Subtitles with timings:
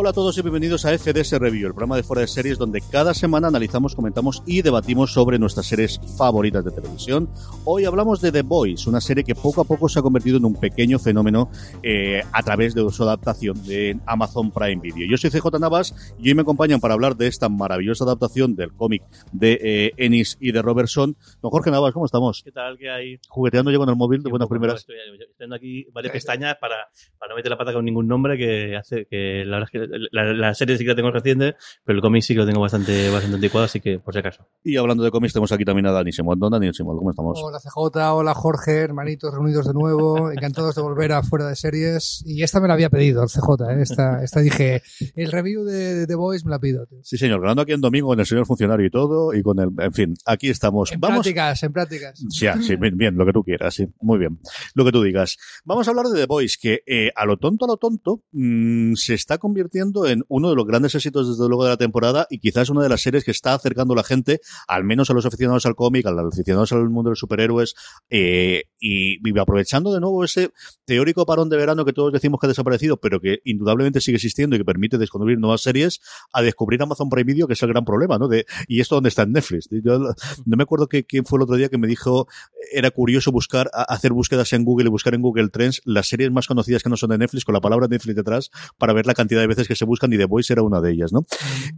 [0.00, 2.80] Hola a todos y bienvenidos a FDS Review, el programa de fuera de series donde
[2.88, 7.28] cada semana analizamos, comentamos y debatimos sobre nuestras series favoritas de televisión.
[7.64, 10.44] Hoy hablamos de The Boys, una serie que poco a poco se ha convertido en
[10.44, 11.50] un pequeño fenómeno
[11.82, 15.04] eh, a través de su adaptación de Amazon Prime Video.
[15.10, 18.72] Yo soy CJ Navas y hoy me acompañan para hablar de esta maravillosa adaptación del
[18.74, 19.02] cómic
[19.32, 21.16] de eh, Ennis y de Robertson.
[21.42, 22.44] Don Jorge Navas, ¿cómo estamos?
[22.44, 22.78] ¿Qué tal?
[22.78, 23.18] ¿Qué hay?
[23.28, 24.76] Jugueteando yo con el móvil de buenas primeras.
[24.76, 24.94] Estoy,
[25.28, 29.04] estoy aquí varias pestañas para, para no meter la pata con ningún nombre que hace
[29.06, 32.02] que la verdad es que la, la serie sí que la tengo reciente, pero el
[32.02, 34.46] cómic sí que lo tengo bastante, bastante anticuado, así que por si acaso.
[34.62, 36.38] Y hablando de cómics, tenemos aquí también a Dani Simón.
[36.38, 37.40] Don Dani Simón, ¿cómo estamos?
[37.42, 42.22] Hola CJ, hola Jorge, hermanitos reunidos de nuevo, encantados de volver a Fuera de Series.
[42.26, 43.82] Y esta me la había pedido el CJ, ¿eh?
[43.82, 44.82] esta, esta dije,
[45.16, 46.86] el review de The Boys me la pido.
[46.86, 46.98] tío.
[47.02, 49.70] Sí, señor, grabando aquí en domingo con el señor funcionario y todo, y con el,
[49.78, 50.92] en fin, aquí estamos.
[50.92, 51.18] En Vamos.
[51.18, 52.24] prácticas, en prácticas.
[52.40, 54.40] Ya, sí, bien, bien, lo que tú quieras, sí, muy bien,
[54.74, 55.36] lo que tú digas.
[55.64, 58.94] Vamos a hablar de The Boys, que eh, a lo tonto, a lo tonto, mm,
[58.94, 62.38] se está convirtiendo en uno de los grandes éxitos desde luego de la temporada y
[62.38, 65.24] quizás una de las series que está acercando a la gente, al menos a los
[65.24, 67.74] aficionados al cómic, a los aficionados al mundo de los superhéroes,
[68.10, 70.50] eh, y, aprovechando de nuevo ese
[70.84, 74.56] teórico parón de verano que todos decimos que ha desaparecido, pero que indudablemente sigue existiendo
[74.56, 76.00] y que permite descubrir nuevas series,
[76.32, 78.28] a descubrir Amazon Prime Video, que es el gran problema, ¿no?
[78.28, 79.68] De, ¿y esto dónde está en Netflix?
[79.70, 82.26] Yo no me acuerdo que, quién fue el otro día que me dijo,
[82.72, 86.46] era curioso buscar, hacer búsquedas en Google y buscar en Google Trends las series más
[86.46, 89.40] conocidas que no son de Netflix, con la palabra Netflix detrás, para ver la cantidad
[89.40, 91.26] de veces que se buscan y The Voice era una de ellas, ¿no?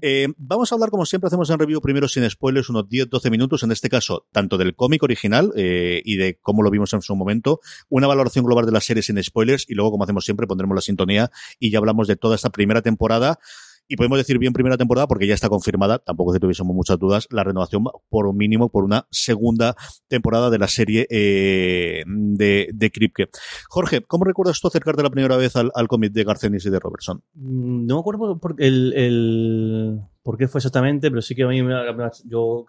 [0.01, 3.62] Eh, vamos a hablar, como siempre hacemos en review, primero sin spoilers, unos 10-12 minutos,
[3.62, 7.15] en este caso, tanto del cómic original eh, y de cómo lo vimos en su
[7.15, 10.75] momento, una valoración global de la serie sin spoilers y luego, como hacemos siempre, pondremos
[10.75, 13.39] la sintonía y ya hablamos de toda esta primera temporada.
[13.93, 17.27] Y podemos decir bien primera temporada porque ya está confirmada, tampoco que tuviésemos muchas dudas,
[17.28, 19.75] la renovación por un mínimo por una segunda
[20.07, 22.05] temporada de la serie eh,
[22.41, 23.28] de, de Kripke.
[23.69, 26.81] Jorge, ¿cómo recuerdas tú acercarte la primera vez al, al cómic de Garcenis y de
[26.81, 27.23] Robertson?
[27.34, 31.49] Mm, No me acuerdo por, el, el- por qué fue exactamente, pero sí que a
[31.49, 31.75] mí me,
[32.27, 32.67] yo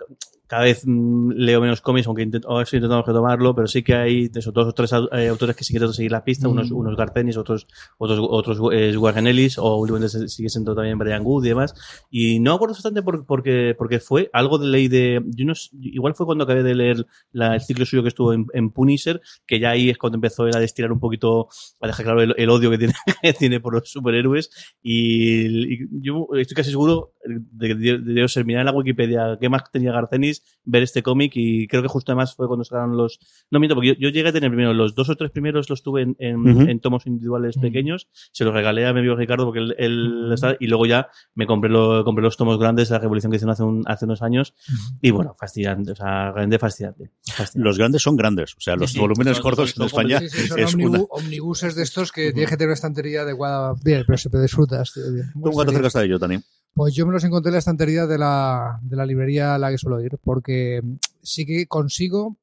[0.51, 3.93] cada vez mm, leo menos cómics, aunque intento, ahora estoy intentando retomarlo, pero sí que
[3.95, 6.25] hay de esos dos o tres eh, autores que sí que trato de seguir la
[6.25, 6.75] pista, unos, Mm.
[6.75, 7.67] unos Garcenis, otros,
[7.97, 11.73] otros, otros eh, Warren Ellis, o últimamente sigue siendo también Brian Wood y demás.
[12.09, 16.15] Y no acuerdo exactamente por, porque, porque fue algo de ley de, yo no igual
[16.15, 19.57] fue cuando acabé de leer la- el ciclo suyo que estuvo en, en Punisher, que
[19.57, 21.47] ya ahí es cuando empezó él a destilar un poquito,
[21.79, 24.49] a dejar claro el, el odio que tiene, que tiene por los superhéroes.
[24.83, 29.37] Y, y yo estoy casi seguro de que de- de- de terminar en la Wikipedia
[29.39, 32.95] qué más tenía Garcenis, ver este cómic y creo que justo además fue cuando sacaron
[32.95, 33.19] los...
[33.49, 35.81] No miento, porque yo, yo llegué a tener primero los dos o tres primeros los
[35.81, 39.75] tuve en, en, tomos individuales pequeños, se los regalé a mi amigo Ricardo porque él,
[39.79, 43.31] él estaba- y luego ya me compré, lo, compré los tomos grandes de la revolución
[43.31, 44.53] que hicieron hace, un- hace unos años
[45.01, 47.11] y bueno, fascinante, o sea, realmente fascinante.
[47.25, 47.59] fascinante.
[47.67, 48.99] Los grandes son grandes, o sea, los Sí, sí.
[49.01, 50.99] volúmenes cortos en España Sí, sí, son es omnibu- una...
[51.09, 53.73] omnibuses de estos que tienes que tener una estantería adecuada.
[53.83, 54.93] Bien, pero se te disfrutas.
[54.93, 55.25] tío, bien.
[55.33, 55.77] ¿Tú Buena cuánto serie.
[55.77, 56.37] cerca está de ello, Dani?
[56.73, 59.71] Pues yo me los encontré en la estantería de la, de la librería a la
[59.71, 60.81] que suelo ir, porque
[61.21, 62.37] sí que consigo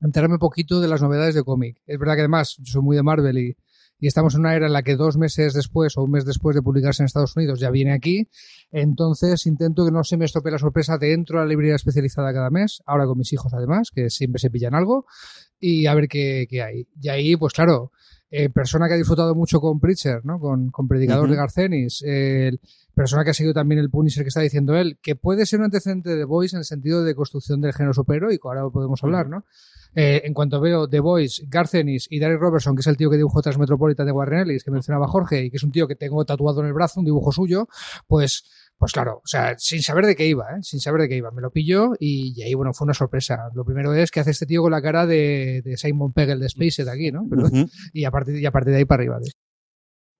[0.00, 1.80] enterarme un poquito de las novedades de cómic.
[1.86, 3.56] Es verdad que además yo soy muy de Marvel y,
[3.98, 6.56] y estamos en una era en la que dos meses después o un mes después
[6.56, 8.28] de publicarse en Estados Unidos ya viene aquí.
[8.72, 12.32] Entonces intento que no se me estropee la sorpresa de entro a la librería especializada
[12.32, 15.04] cada mes, ahora con mis hijos además, que siempre se pillan algo,
[15.58, 16.88] y a ver qué, qué hay.
[16.98, 17.92] Y ahí, pues claro,
[18.30, 20.38] eh, persona que ha disfrutado mucho con Preacher, ¿no?
[20.38, 22.52] Con, con Predicador de Garcenis, eh,
[22.94, 25.64] persona que ha seguido también el Punisher que está diciendo él, que puede ser un
[25.64, 29.02] antecedente de The Voice en el sentido de construcción del género superheroico, ahora lo podemos
[29.02, 29.44] hablar, ¿no?
[29.96, 33.16] Eh, en cuanto veo The Voice, Garcenis y Derek Robertson, que es el tío que
[33.16, 36.24] dibujó Transmetropolitan de Warren Ellis, que mencionaba Jorge, y que es un tío que tengo
[36.24, 37.68] tatuado en el brazo, un dibujo suyo,
[38.06, 38.44] pues,
[38.80, 40.62] pues claro, o sea, sin saber de qué iba, ¿eh?
[40.62, 41.30] sin saber de qué iba.
[41.30, 43.50] Me lo pillo y, y ahí, bueno, fue una sorpresa.
[43.54, 46.40] Lo primero es que hace este tío con la cara de, de Simon Pegg, el
[46.40, 47.26] de Spaced aquí, ¿no?
[47.28, 47.42] Pero-
[47.92, 49.18] y, a partir, y a partir de ahí para arriba.
[49.22, 49.32] tío.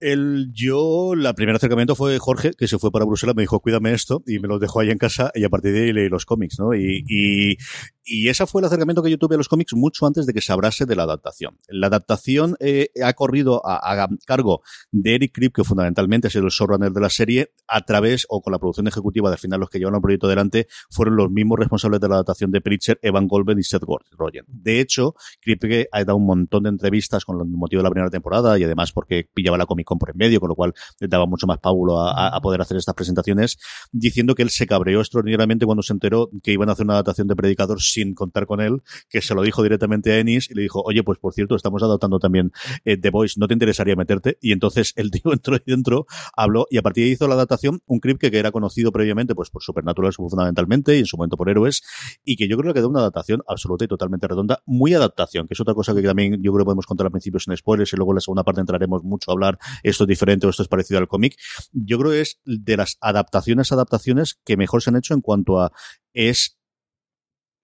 [0.01, 3.93] El, yo, la primer acercamiento fue Jorge, que se fue para Bruselas, me dijo, cuídame
[3.93, 6.25] esto, y me los dejó ahí en casa, y a partir de ahí leí los
[6.25, 6.75] cómics, ¿no?
[6.75, 7.59] Y, y,
[8.03, 10.41] y ese fue el acercamiento que yo tuve a los cómics mucho antes de que
[10.41, 11.59] se hablase de la adaptación.
[11.69, 16.47] La adaptación eh, ha corrido a, a cargo de Eric Krip, que fundamentalmente ha sido
[16.47, 19.61] el showrunner de la serie, a través, o con la producción ejecutiva, de al final
[19.61, 22.99] los que llevan el proyecto adelante, fueron los mismos responsables de la adaptación de Preacher,
[23.03, 24.47] Evan Goldberg y Seth Rogen.
[24.47, 28.11] De hecho, Kripke ha dado un montón de entrevistas con el motivo de la primera
[28.11, 31.09] temporada y además porque pillaba la Comic Con por en medio, con lo cual le
[31.09, 33.59] daba mucho más paulo a, a- poder hacer estas presentaciones,
[33.93, 37.27] diciendo que él se cabreó extraordinariamente cuando se enteró que iban a hacer una adaptación
[37.27, 40.63] de Predicador sin contar con él, que se lo dijo directamente a Ennis y le
[40.63, 42.53] dijo, oye, pues por cierto, estamos adaptando también
[42.85, 44.39] eh, The Voice, ¿no te interesaría meterte?
[44.41, 46.07] Y entonces el tío entró ahí dentro,
[46.37, 49.35] habló y a partir de ahí hizo la adaptación, un Kripke que era conocido previamente
[49.35, 51.83] pues por Supernatural fundamentalmente y en su momento por Héroes,
[52.25, 55.55] y que yo creo que quedó una adaptación absoluta y totalmente redonda, muy adaptación, que
[55.55, 57.97] es otra cosa que también yo creo que podemos contar al principio sin spoilers y
[57.97, 60.69] luego en la segunda parte entraremos mucho a hablar esto es diferente o esto es
[60.69, 61.37] parecido al cómic.
[61.73, 65.61] Yo creo que es de las adaptaciones adaptaciones que mejor se han hecho en cuanto
[65.61, 65.73] a
[66.13, 66.59] es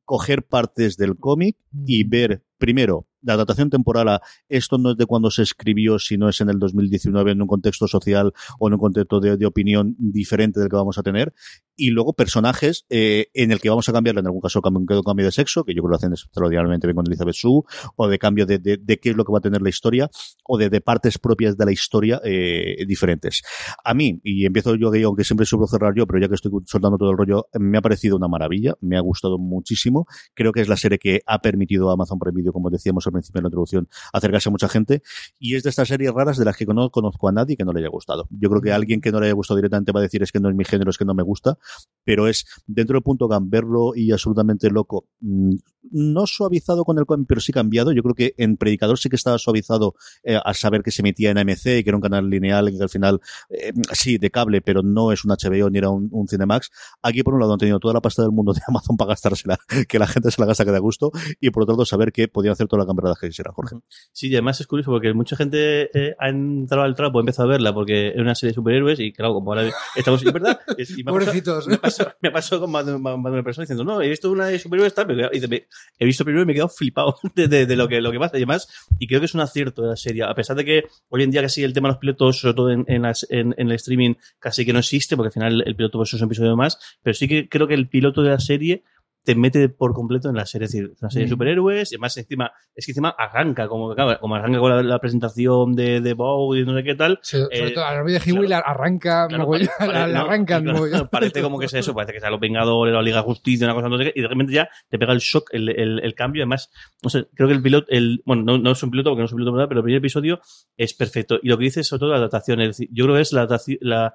[0.04, 5.06] coger partes del cómic y ver primero la adaptación temporal a esto no es de
[5.06, 8.80] cuando se escribió, sino es en el 2019 en un contexto social o en un
[8.80, 11.34] contexto de, opinión diferente del que vamos a tener.
[11.76, 15.26] Y luego personajes eh, en el que vamos a cambiar, en algún caso cambio, cambio
[15.26, 17.62] de sexo, que yo creo que lo hacen extraordinariamente bien con Elizabeth Sue,
[17.96, 20.08] o de cambio de, de, qué es lo que va a tener la historia,
[20.44, 23.42] o de, partes propias de la historia eh, diferentes.
[23.84, 26.52] A mí, y empiezo yo, que aunque siempre suelo cerrar yo, pero ya que estoy
[26.64, 30.06] soltando todo el rollo, me ha parecido una maravilla, me ha gustado muchísimo.
[30.34, 33.40] Creo que es la serie que ha permitido a Amazon Prime Video, como decíamos principio
[33.40, 35.02] en la introducción, acercarse a mucha gente.
[35.38, 37.72] Y es de estas series raras de las que no conozco a nadie que no
[37.72, 38.28] le haya gustado.
[38.30, 40.40] Yo creo que alguien que no le haya gustado directamente va a decir es que
[40.40, 41.58] no es mi género, es que no me gusta,
[42.04, 45.06] pero es dentro del punto gamberro y absolutamente loco.
[45.20, 45.54] mm,
[45.92, 47.92] No suavizado con el cómic, pero sí cambiado.
[47.92, 51.30] Yo creo que en Predicador sí que estaba suavizado eh, a saber que se metía
[51.30, 53.20] en AMC y que era un canal lineal y que al final,
[53.50, 56.70] eh, sí, de cable, pero no es un HBO ni era un, un Cinemax.
[57.02, 59.58] Aquí, por un lado, han tenido toda la pasta del mundo de Amazon para gastársela,
[59.88, 62.26] que la gente se la gasta que da gusto, y por otro lado, saber que
[62.28, 63.76] podían hacer toda la camperada que quisiera, Jorge.
[64.12, 67.48] Sí, y además es curioso porque mucha gente eh, ha entrado al trapo, ha empezado
[67.48, 70.60] a verla porque es una serie de superhéroes y claro, como ahora estamos, es verdad,
[70.76, 71.68] y me ha pasado- Pobrecitos.
[71.68, 74.30] me pasó, me pasó con más de, más de una persona diciendo, no, he visto
[74.30, 75.66] una de superhéroes tal, pero y dice, me-
[75.98, 78.18] he visto primero y me he quedado flipado de, de- de lo que lo que
[78.18, 78.36] pasa.
[78.36, 78.68] Y además,
[78.98, 81.30] y creo que es un acierto de la serie, a pesar de que hoy en
[81.30, 83.74] día casi el tema de los pilotos, sobre todo en, en, las- en- en el
[83.76, 86.78] streaming, casi que no existe, porque al final el piloto pues, es un episodio más,
[87.02, 88.82] pero sí que creo que el piloto de la serie
[89.26, 91.34] te mete por completo en la serie, es decir, es una serie de Mm.
[91.34, 94.98] superhéroes, y además encima, es que encima arranca, como, claro, como arranca con la, la
[95.00, 98.02] presentación de, de Bow y no sé qué tal, Sí, sobre Eh, todo a la
[98.04, 100.24] de Hiwi la arranca, Claro, pare- la, la ¿no?
[100.26, 100.62] arrancan.
[100.62, 101.08] Claro, mogollón.
[101.10, 103.74] parece como que es eso, parece que sea los Vengadores, la Liga de Justicia, una
[103.74, 106.14] cosa no sé qué, y de repente ya te pega el shock, el, el, el
[106.14, 106.42] cambio.
[106.44, 106.70] Además,
[107.02, 109.26] no sé, creo que el piloto, el, bueno, no, no es un piloto porque no
[109.26, 110.40] es un piloto, pero el primer episodio
[110.76, 111.38] es perfecto.
[111.42, 113.32] Y lo que dice es sobre todo la adaptación, es decir, yo creo que es
[113.32, 114.14] la adaptación, la,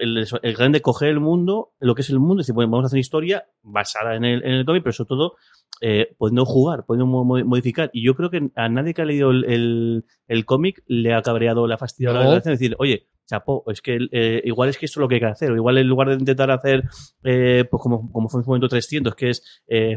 [0.00, 2.84] el, el grande coger el mundo, lo que es el mundo, es decir, bueno, vamos
[2.84, 5.34] a hacer una historia basada en el, en el cómic, pero sobre todo
[5.82, 7.90] eh, pudiendo jugar, pudiendo mo- mo- modificar.
[7.92, 11.22] Y yo creo que a nadie que ha leído el, el, el cómic le ha
[11.22, 15.00] cabreado la fastidiado la es decir, oye, chapo, es que eh, igual es que esto
[15.00, 16.84] es lo que hay que hacer, o igual en lugar de intentar hacer,
[17.22, 19.96] eh, pues como, como fue en su momento 300, que es eh,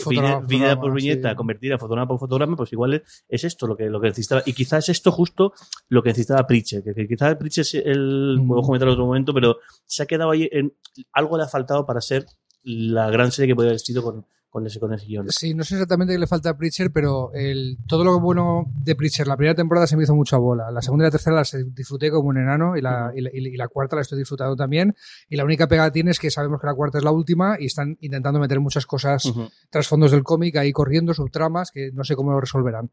[0.00, 1.36] Fotograma, viñeta por viñeta, sí.
[1.36, 4.42] convertir a fotograma por fotograma, pues igual es, es esto lo que, lo que necesitaba.
[4.44, 5.52] Y quizás es esto justo
[5.88, 8.48] lo que necesitaba Pritchett, que, que quizás Pritchett es el, Mm.
[8.48, 10.74] puedo comentar en otro momento, pero se ha quedado ahí en,
[11.12, 12.26] algo le ha faltado para ser
[12.62, 15.28] la gran serie que podría haber sido con, con ese, con ese guion.
[15.28, 18.96] Sí, no sé exactamente qué le falta a Preacher, pero el, todo lo bueno de
[18.96, 20.70] Preacher, la primera temporada se me hizo mucha bola.
[20.70, 23.56] La segunda y la tercera las disfruté como un enano y la, y la, y
[23.56, 24.94] la cuarta la estoy disfrutando también.
[25.28, 27.56] Y la única pega que tiene es que sabemos que la cuarta es la última
[27.58, 29.30] y están intentando meter muchas cosas,
[29.70, 32.90] trasfondos del cómic ahí corriendo, subtramas, que no sé cómo lo resolverán.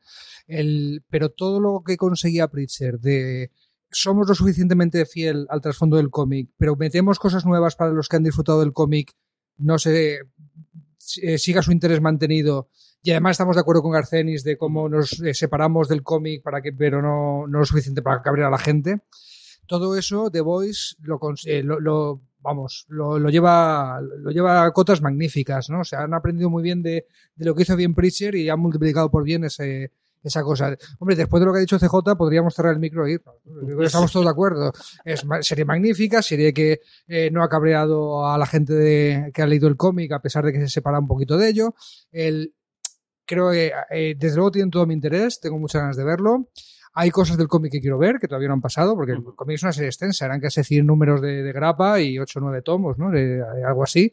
[0.48, 3.52] El, pero todo lo que conseguía Preacher de
[3.90, 8.18] somos lo suficientemente fiel al trasfondo del cómic, pero metemos cosas nuevas para los que
[8.18, 9.14] han disfrutado del cómic,
[9.58, 10.20] no sé,
[11.22, 12.70] eh, siga su interés mantenido.
[13.02, 16.62] Y además estamos de acuerdo con Garcenis de cómo nos eh, separamos del cómic para
[16.62, 19.02] que, pero no, no lo suficiente para cabrear a la gente.
[19.68, 24.72] Todo eso, The Voice lo, eh, lo, lo- vamos, lo, lo lleva, lo lleva a
[24.72, 25.82] cotas magníficas, ¿no?
[25.82, 29.10] O han aprendido muy bien de, de lo que hizo bien Preacher y han multiplicado
[29.10, 29.92] por bien ese,
[30.28, 30.76] esa cosa.
[31.00, 33.36] Hombre, después de lo que ha dicho CJ, podríamos cerrar el micro y irnos.
[33.86, 34.72] Estamos todos de acuerdo.
[35.04, 39.48] Es serie magnífica, serie que eh, no ha cabreado a la gente de- que ha
[39.48, 41.76] leído el cómic, a pesar de que se separa un poquito de ello.
[42.12, 42.54] El,
[43.26, 46.50] creo que eh, desde luego tienen todo mi interés, tengo muchas ganas de verlo.
[46.98, 49.56] Hay cosas del cómic que quiero ver, que todavía no han pasado, porque el cómic
[49.56, 52.62] es una serie extensa, eran casi 100 números de, de grapa y 8 o 9
[52.62, 53.12] tomos, ¿no?
[53.12, 54.12] De- algo así.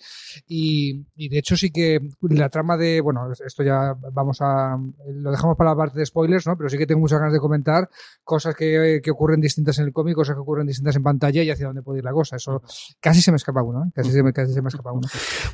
[0.48, 4.76] Y, y de hecho sí que la trama de, bueno, esto ya vamos a,
[5.14, 6.56] lo dejamos para la parte de spoilers, ¿no?
[6.56, 7.88] Pero sí que tengo muchas ganas de comentar
[8.24, 11.50] cosas que, que ocurren distintas en el cómic, cosas que ocurren distintas en pantalla y
[11.50, 12.36] hacia dónde puede ir la cosa.
[12.36, 12.62] Eso
[13.00, 13.90] casi se me escapa uno, ¿eh?
[13.94, 15.06] Casi se me, casi se me escapa uno.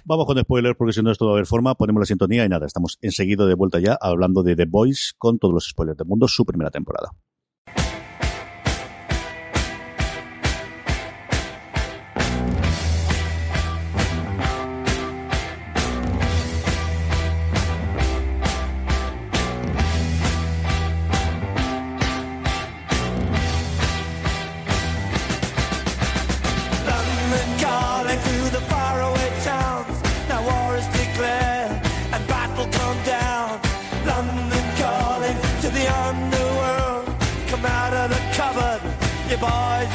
[0.06, 1.74] Vamos con spoilers porque si no esto va a haber forma.
[1.74, 5.38] Ponemos la sintonía y nada, estamos enseguida de vuelta ya hablando de The Boys con
[5.38, 7.10] todos los spoilers del mundo, su primera temporada.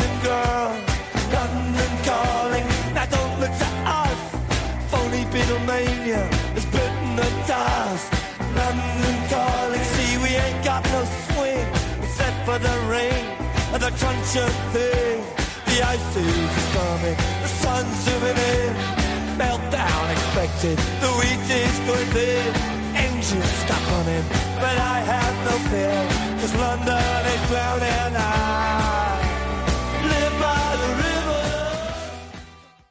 [0.02, 4.20] The London calling, that don't look at us.
[4.92, 6.24] Fony Pennsylvania
[6.56, 8.08] is pitting the dust.
[8.56, 8.78] Run
[9.74, 11.68] and see we ain't got no swing
[12.04, 13.26] Except for the rain
[13.74, 13.80] of
[14.72, 15.26] things.
[15.66, 18.74] The ice is coming, the sun's zooming in.
[19.38, 22.54] Meltdown expected, the wheat is going thin.
[22.96, 24.26] Engines stop running,
[24.62, 25.98] but I have no fear,
[26.40, 28.16] cause London is drowning.
[28.16, 28.83] I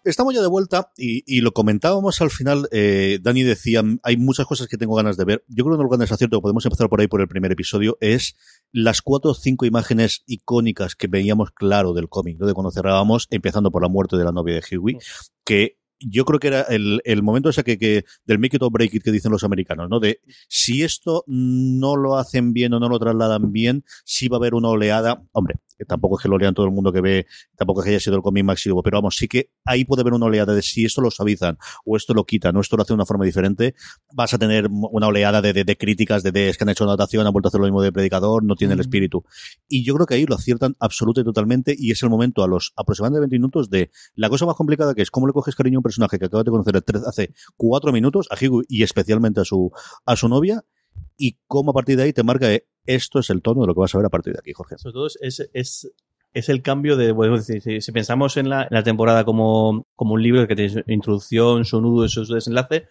[0.05, 2.69] Estamos ya de vuelta y, y lo comentábamos al final.
[2.73, 5.45] eh, Dani decía, hay muchas cosas que tengo ganas de ver.
[5.47, 7.53] Yo creo que uno de los grandes aciertos, podemos empezar por ahí por el primer
[7.53, 8.35] episodio, es
[8.73, 12.47] las cuatro o cinco imágenes icónicas que veíamos claro del cómic, ¿no?
[12.47, 14.99] de cuando cerrábamos, empezando por la muerte de la novia de Huey,
[15.45, 18.73] que yo creo que era el, el momento ese que, que del make it or
[18.73, 20.01] break it que dicen los americanos, ¿no?
[20.01, 24.39] De si esto no lo hacen bien o no lo trasladan bien, sí va a
[24.39, 25.23] haber una oleada.
[25.31, 27.27] Hombre, que tampoco es que lo lean todo el mundo que ve,
[27.57, 30.15] tampoco es que haya sido el cómic máximo, pero vamos, sí que ahí puede haber
[30.15, 32.93] una oleada de si esto lo suavizan o esto lo quitan o esto lo hace
[32.93, 33.75] de una forma diferente,
[34.13, 36.85] vas a tener una oleada de, de, de críticas de, de es que han hecho
[36.85, 39.25] una adaptación, han vuelto a hacer lo mismo de Predicador, no tiene el espíritu.
[39.69, 42.49] Y yo creo que ahí lo aciertan absoluta y totalmente y es el momento a
[42.49, 45.79] los aproximadamente 20 minutos de la cosa más complicada que es cómo le coges cariño
[45.79, 49.45] a un personaje que acabas de conocer hace cuatro minutos, a Hugo y especialmente a
[49.45, 49.71] su,
[50.05, 50.65] a su novia,
[51.25, 53.75] y cómo a partir de ahí te marca eh, esto es el tono de lo
[53.75, 54.77] que vas a ver a partir de aquí, Jorge.
[54.79, 55.19] Sobre todo es,
[55.53, 55.93] es,
[56.33, 59.87] es, el cambio de, bueno, si, si- si pensamos en la, en la temporada como,
[59.95, 62.87] como un libro que tiene su introducción, su nudo, su, su desenlace,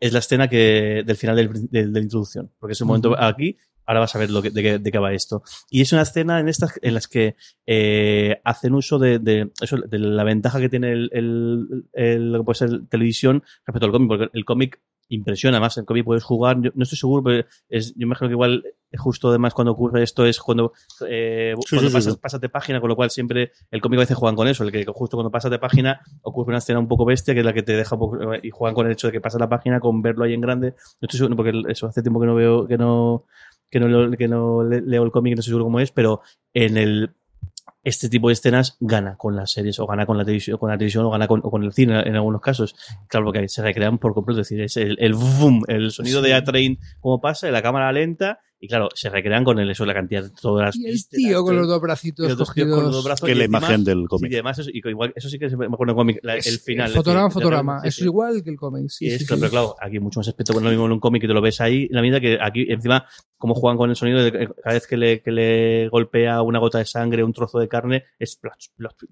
[0.00, 2.50] es la escena que, del final del, del- de la introducción.
[2.58, 3.18] Porque es un momento Ujú.
[3.20, 5.42] aquí, ahora vas a ver lo que, de, qué, de qué va esto.
[5.70, 7.36] Y es una escena en estas en las que
[7.66, 12.38] eh, hacen uso de, de, eso, de la ventaja que tiene el, el, el- lo
[12.40, 16.24] que puede ser televisión respecto al cómic, porque el cómic impresiona más, el cómic puedes
[16.24, 18.64] jugar, yo no estoy seguro, pero es, yo me imagino que igual
[18.96, 20.72] justo además cuando ocurre esto es cuando,
[21.06, 22.18] eh, Sí, cuando sí, sí, pasas, sí.
[22.22, 24.72] pasas de página, con lo cual siempre el cómic a veces juegan con eso, el
[24.72, 27.52] que justo cuando pasas de página ocurre una escena un poco bestia que es la
[27.52, 29.78] que te deja un poco- y juegan con el hecho de que pasas la página
[29.78, 30.70] con verlo ahí en grande.
[30.70, 33.24] No estoy seguro porque eso hace tiempo que no veo, que no,
[33.70, 36.20] que no, que no le- leo el cómic, no estoy seguro cómo es, pero
[36.52, 37.10] en el
[37.82, 40.78] este tipo de escenas gana con las series o gana con la televisión, con la
[40.78, 42.74] televisión o gana con, o con el cine en algunos casos.
[43.08, 46.32] Claro, porque se recrean por completo, es decir, es el, el boom, el sonido de
[46.32, 50.22] A-Train como pasa, la cámara lenta y claro, se recrean con el, eso, la cantidad
[50.22, 52.84] de todas las Y el tío con los dos bracitos los dos tíos con los
[52.84, 53.04] dos cogidos.
[53.04, 54.32] brazos Que y la encima- imagen del Sí, cómic.
[54.32, 56.36] y además, eso, y igual, eso sí que se me acuerdo en el cómic, la-
[56.36, 56.88] el final.
[56.90, 58.88] es Fotograma, sí, Eso es igual que el cómic.
[58.88, 59.40] Sí, es sí, claro, sí.
[59.42, 61.42] pero claro, aquí mucho más no es lo mismo en un cómic que te lo
[61.42, 63.06] ves ahí, la medida que aquí, encima,
[63.36, 66.58] como juegan con el sonido, de que cada vez que le, que le golpea una
[66.58, 68.40] gota de sangre, un trozo de carne, es,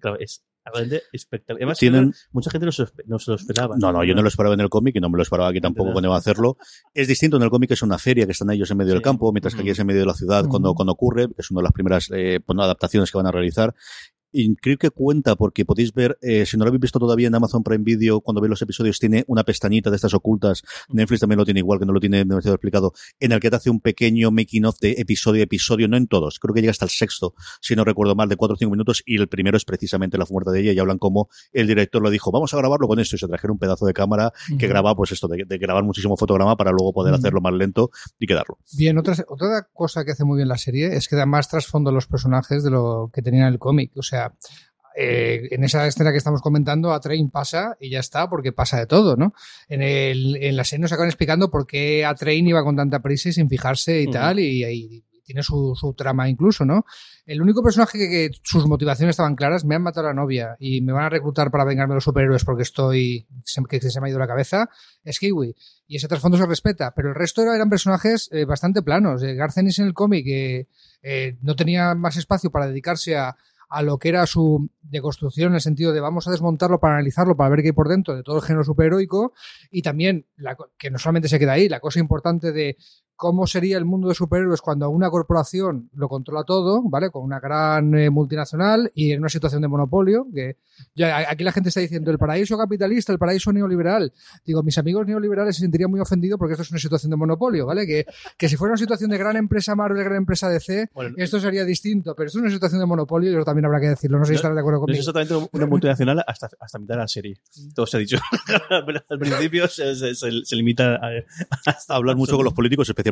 [0.01, 1.59] claro, es Realmente espectacular.
[1.63, 3.77] Además, Tienen- mucha gente no se, lo esperaba.
[3.79, 5.61] No, no, yo no lo esperaba en el cómic y no me lo esperaba aquí
[5.61, 6.57] tampoco cuando iba a hacerlo.
[6.95, 9.33] Es distinto en el cómic, es una feria que están ellos en medio del campo,
[9.33, 10.77] mientras que aquí es en medio de la ciudad cuando, Ujú.
[10.77, 11.29] cuando ocurre.
[11.37, 13.75] Es una de las primeras eh, pues, no, adaptaciones que van a realizar.
[14.33, 17.35] Y creo que cuenta porque podéis ver, eh, si no lo habéis visto todavía en
[17.35, 20.63] Amazon Prime Video, cuando veis los episodios, tiene una pestañita de estas ocultas.
[20.89, 23.57] Netflix también lo tiene igual, que no lo tiene demasiado explicado, en el que te
[23.57, 26.39] hace un pequeño making of de episodio a episodio, no en todos.
[26.39, 29.03] Creo que llega hasta el sexto, si no recuerdo mal, de cuatro o cinco minutos.
[29.07, 30.73] Y el primero es precisamente la muerte de ella.
[30.73, 33.17] Y hablan como el director lo dijo, vamos a grabarlo con esto.
[33.17, 36.17] Y se trajeron un pedazo de cámara que graba, pues esto, de, de grabar muchísimo
[36.17, 38.59] fotograma para luego poder hacerlo más lento y quedarlo.
[38.77, 41.91] Bien, otra, otra cosa que hace muy bien la serie es que da más trasfondo
[41.91, 43.93] a los personajes de lo que tenían en el cómic.
[43.97, 44.22] O sea,
[44.95, 48.79] eh, en esa escena que estamos comentando, a Train pasa y ya está, porque pasa
[48.79, 49.33] de todo, ¿no?
[49.69, 53.01] En, el, en la serie nos acaban explicando por qué a Train iba con tanta
[53.01, 56.85] prisa y sin fijarse y tal, y, y tiene su, su trama incluso, ¿no?
[57.25, 60.57] El único personaje que, que sus motivaciones estaban claras, me han matado a la novia
[60.59, 63.27] y me van a reclutar para vengarme de los superhéroes porque estoy,
[63.71, 64.69] que se me ha ido la cabeza,
[65.05, 65.55] es Kiwi.
[65.87, 69.23] Y ese trasfondo se respeta, pero el resto era- eran personajes eh, bastante planos.
[69.23, 70.67] Eh, Garth Ennis en el cómic eh,
[71.03, 73.37] eh, no tenía más espacio para dedicarse a,
[73.73, 77.39] a lo que era su deconstrucción en el sentido de vamos a desmontarlo para analizarlo,
[77.39, 79.33] para ver qué hay por dentro de todo el género superheroico
[79.71, 80.27] y también,
[80.77, 82.77] que no solamente se queda ahí, la cosa importante de
[83.23, 87.09] cómo sería el mundo de superhéroes cuando una corporación lo controla todo, ¿vale?
[87.11, 90.57] Con una gran eh, multinacional y en una situación de monopolio, que
[90.97, 94.13] ya aquí la gente está diciendo el paraíso capitalista, el paraíso neoliberal.
[94.45, 97.65] Digo, mis amigos neoliberales se sentirían muy ofendidos porque esto es una situación de monopolio,
[97.65, 97.87] ¿vale?
[97.87, 101.39] Que, que si fuera una situación de gran empresa Marvel, gran empresa DC, Bueno, esto
[101.39, 104.19] sería distinto, pero esto es una situación de monopolio y eso también habrá que decirlo.
[104.19, 105.11] No sé si estarán de acuerdo No es conmigo.
[105.21, 107.37] exactamente una multinacional hasta, hasta mitad de la serie.
[107.73, 108.17] Todo se ha dicho.
[109.09, 111.11] Al principio se, se- se- se limita a,
[111.67, 113.12] hasta Hablar mucho con los políticos, especialmente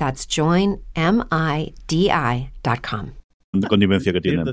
[0.00, 0.80] That's joinmidi.com.
[3.68, 4.46] connivencia que tienen.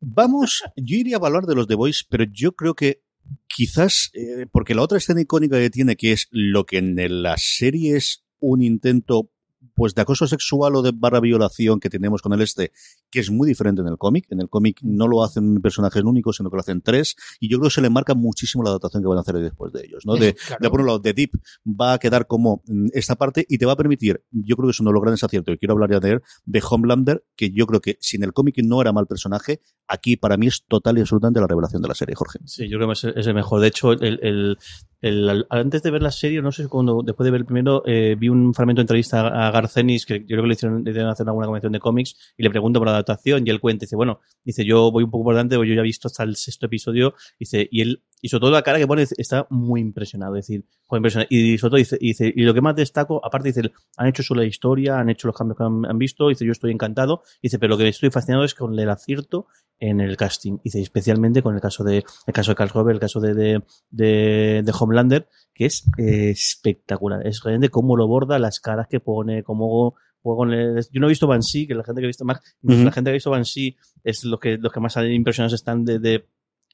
[0.00, 3.00] Vamos, yo iría a hablar de los The Boys, pero yo creo que
[3.46, 7.38] quizás, eh, porque la otra escena icónica que tiene, que es lo que en la
[7.38, 9.30] serie es un intento
[9.74, 12.70] pues de acoso sexual o de barra violación que tenemos con el este,
[13.14, 14.26] que es muy diferente en el cómic.
[14.30, 17.58] En el cómic no lo hacen personajes únicos, sino que lo hacen tres, y yo
[17.58, 20.04] creo que se le marca muchísimo la adaptación que van a hacer después de ellos,
[20.04, 20.16] ¿no?
[20.16, 20.58] De, Claro.
[20.60, 21.30] de por un lado, The Deep
[21.64, 24.72] va a quedar como mm, esta parte y te va a permitir, yo creo que
[24.72, 27.50] es uno de los grandes aciertos, y quiero hablar ya de él, de Homelander, que
[27.50, 30.98] yo creo que sin el cómic no era mal personaje, aquí para mí es total
[30.98, 32.40] y absolutamente la revelación de la serie, Jorge.
[32.46, 33.60] Sí, yo creo que es el, es el mejor.
[33.60, 34.58] De hecho, el, el-
[35.00, 37.82] el- antes de ver la serie, no sé si cuando, después de ver el primero,
[37.86, 40.90] eh, vi un fragmento de entrevista a Garcenis, que yo creo que le hicieron, le
[40.90, 43.84] hicieron hacer alguna convención de cómics, y le pregunto por la adaptación, y él cuenta,
[43.84, 46.36] dice, bueno, dice, yo voy un poco por delante, yo ya he visto hasta el
[46.36, 50.36] sexto episodio, dice, y él, y sobre todo la cara que pone, está muy impresionado,
[50.36, 51.28] es decir, impresionado.
[51.30, 54.46] Y sobre todo dice, y lo que más destaco, aparte dice, han hecho solo la
[54.46, 57.70] historia, han hecho los cambios que han, han visto, dice, yo estoy encantado, dice, pero
[57.70, 59.46] lo que estoy fascinado es con el acierto
[59.78, 63.00] en el casting, dice, especialmente con el caso de, el caso de Carl Robert, el
[63.00, 68.38] caso de, de, de, de Homelander, que es eh, espectacular, es realmente cómo lo borda,
[68.38, 72.00] las caras que pone, cómo con el- yo no he visto Banshee, que la gente
[72.00, 72.72] que ha visto más, Ujú.
[72.84, 75.98] la gente que ha visto Banshee es los que, los que más impresionados están de,
[75.98, 76.26] de,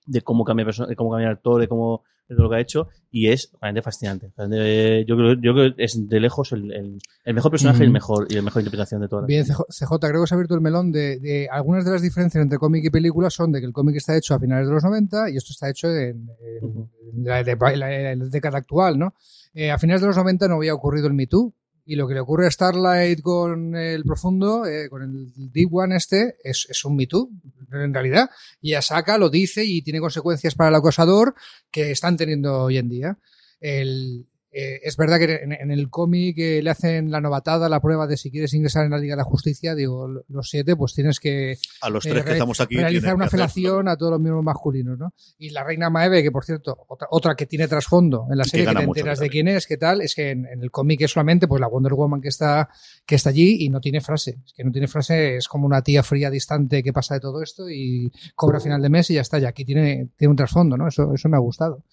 [0.07, 2.87] de cómo cambia de cómo cambia el actor, de cómo de lo que ha hecho,
[3.11, 4.31] y es realmente fascinante.
[4.37, 7.83] Realmente, yo creo, yo creo que es de lejos el, el, el mejor personaje y
[7.83, 7.95] el Ujú.
[7.95, 9.27] mejor, y la mejor interpretación de todas.
[9.27, 12.03] Bien, CJ, CJ, creo que se ha abierto el melón de, de algunas de las
[12.03, 14.75] diferencias entre cómic y película son de que el cómic está hecho a finales de
[14.75, 16.29] los 90 y esto está hecho en,
[16.61, 16.89] en- Ujú.
[17.15, 19.13] en la, de- la- la década actual, ¿no?
[19.53, 21.53] Eh, a finales de los 90 no había ocurrido el Me Too
[21.91, 25.97] y lo que le ocurre a Starlight con el Profundo, eh, con el Deep One
[25.97, 27.29] este, es, es un Me Too,
[27.73, 28.31] en realidad.
[28.61, 31.35] Y ella saca, lo dice y tiene consecuencias para el acosador
[31.69, 33.19] que están teniendo hoy en día.
[33.59, 37.81] El, Eh, es verdad que en, en el cómic eh, le hacen la novatada, la
[37.81, 40.75] prueba de si quieres ingresar en la Liga de la Justicia, digo, lo- los siete,
[40.75, 42.77] pues tienes que A los eh, tres que estamos aquí.
[42.77, 45.15] realizar una felación a todos los miembros masculinos, ¿no?
[45.39, 48.51] Y la reina Maeve, que por cierto, otra, otra que tiene trasfondo en la que
[48.51, 50.63] serie, que, gana te mucho enteras de quién es, qué tal, es que en, en
[50.63, 52.69] el cómic es solamente pues la Wonder Woman que está,
[53.07, 54.39] que está allí y no tiene frase.
[54.45, 57.41] Es que no tiene frase, es como una tía fría, distante que pasa de todo
[57.43, 59.39] esto y cobra a final de mes y ya está.
[59.39, 60.89] Y aquí tiene, tiene un trasfondo, ¿no?
[60.89, 61.85] Eso, eso me ha gustado.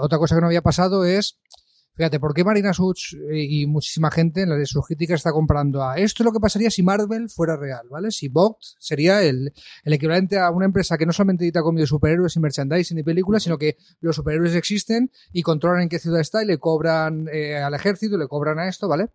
[0.00, 1.38] Otra cosa que no había pasado es
[2.00, 5.32] Fíjate, ¿por qué Marina Such eh, y muchísima gente en las de sus críticas está
[5.32, 8.10] comprando a esto es lo que pasaría si Marvel fuera real, ¿vale?
[8.10, 9.52] Si Vogt sería el,
[9.84, 13.42] equivalente a una empresa que no solamente edita cómics de superhéroes y merchandising y películas,
[13.42, 17.58] sino que los superhéroes existen y controlan en qué ciudad está y le cobran eh,
[17.58, 19.10] al ejército, le cobran a esto, ¿vale?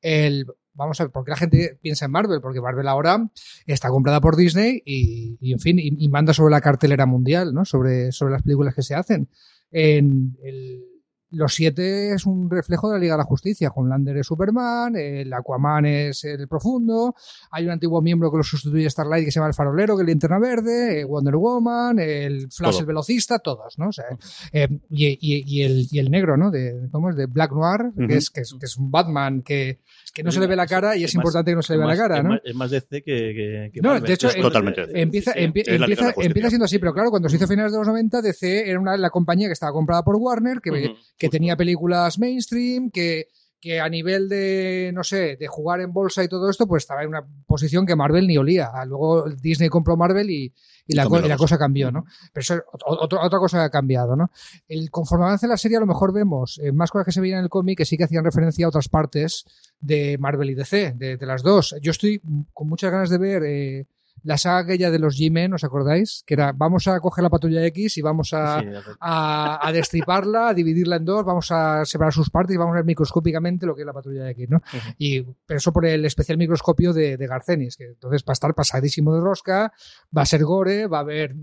[0.00, 2.40] El, vamos a ver, ¿por qué la gente piensa en Marvel?
[2.40, 3.18] Porque Marvel ahora
[3.66, 7.64] está comprada por Disney y, en fin, y, y manda sobre la cartelera mundial, ¿no?
[7.64, 9.28] Sobre, sobre las películas que se hacen.
[9.72, 10.97] En el,
[11.30, 13.70] los siete es un reflejo de la Liga de la Justicia.
[13.74, 17.14] Homelander es Superman, el Aquaman es el Profundo,
[17.50, 20.06] hay un antiguo miembro que lo sustituye Starlight que se llama el Farolero, que es
[20.08, 22.80] Linterna Verde, eh, Wonder Woman, el Flash Todo.
[22.80, 23.88] el Velocista, todos, ¿no?
[23.88, 24.06] O sea,
[24.52, 26.50] eh, y, y- y el, y el negro, ¿no?
[26.50, 27.16] De, ¿Cómo es?
[27.16, 29.80] De Black Noir, que, es, que, es, que es un Batman que,
[30.18, 31.72] que no se le ve la cara y es, Es más- importante que no se
[31.72, 32.28] le vea la cara, es ¿no?
[32.30, 34.08] más- Es más DC que, que, que No, Marvel.
[34.08, 34.82] de hecho, Es en- totalmente.
[35.00, 37.78] Empieza, Sí, empie- empieza, empieza siendo así, pero claro, cuando se hizo a finales de
[37.78, 41.56] los 90, DC era una, la compañía que estaba comprada por Warner, que, que tenía
[41.56, 43.26] películas mainstream, que,
[43.60, 47.02] que a nivel de, no sé, de jugar en bolsa y todo esto, pues estaba
[47.02, 48.70] en una posición que Marvel ni olía.
[48.86, 50.52] Luego Disney compró Marvel y,
[50.88, 51.58] y la, co- y la cosa.
[51.58, 52.04] cambió, ¿no?
[52.32, 54.30] Pero eso es ot- ot- otra cosa que ha cambiado, ¿no?
[54.66, 57.38] El, conforme avance la serie, a lo mejor vemos eh, más cosas que se veían
[57.38, 59.44] en el cómic que sí que hacían referencia a otras partes
[59.78, 61.76] de Marvel y DC, de, de las dos.
[61.80, 62.20] Yo estoy
[62.52, 63.86] con muchas ganas de ver eh,
[64.22, 66.22] la saga aquella de los G-Men, ¿os acordáis?
[66.26, 68.66] Que era, vamos a coger la patrulla X y vamos a, Sí,
[69.00, 72.76] a, a destriparla, a dividirla en dos, vamos a separar sus partes y vamos a
[72.76, 74.62] ver microscópicamente lo que es la patrulla X, ¿no?
[74.98, 79.14] Y eso por el especial microscopio de, de Garcenis, que entonces va a estar pasadísimo
[79.14, 79.72] de rosca,
[80.16, 81.34] va a ser gore, va a haber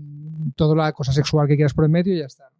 [0.54, 2.50] toda la cosa sexual que quieras por en medio y ya está.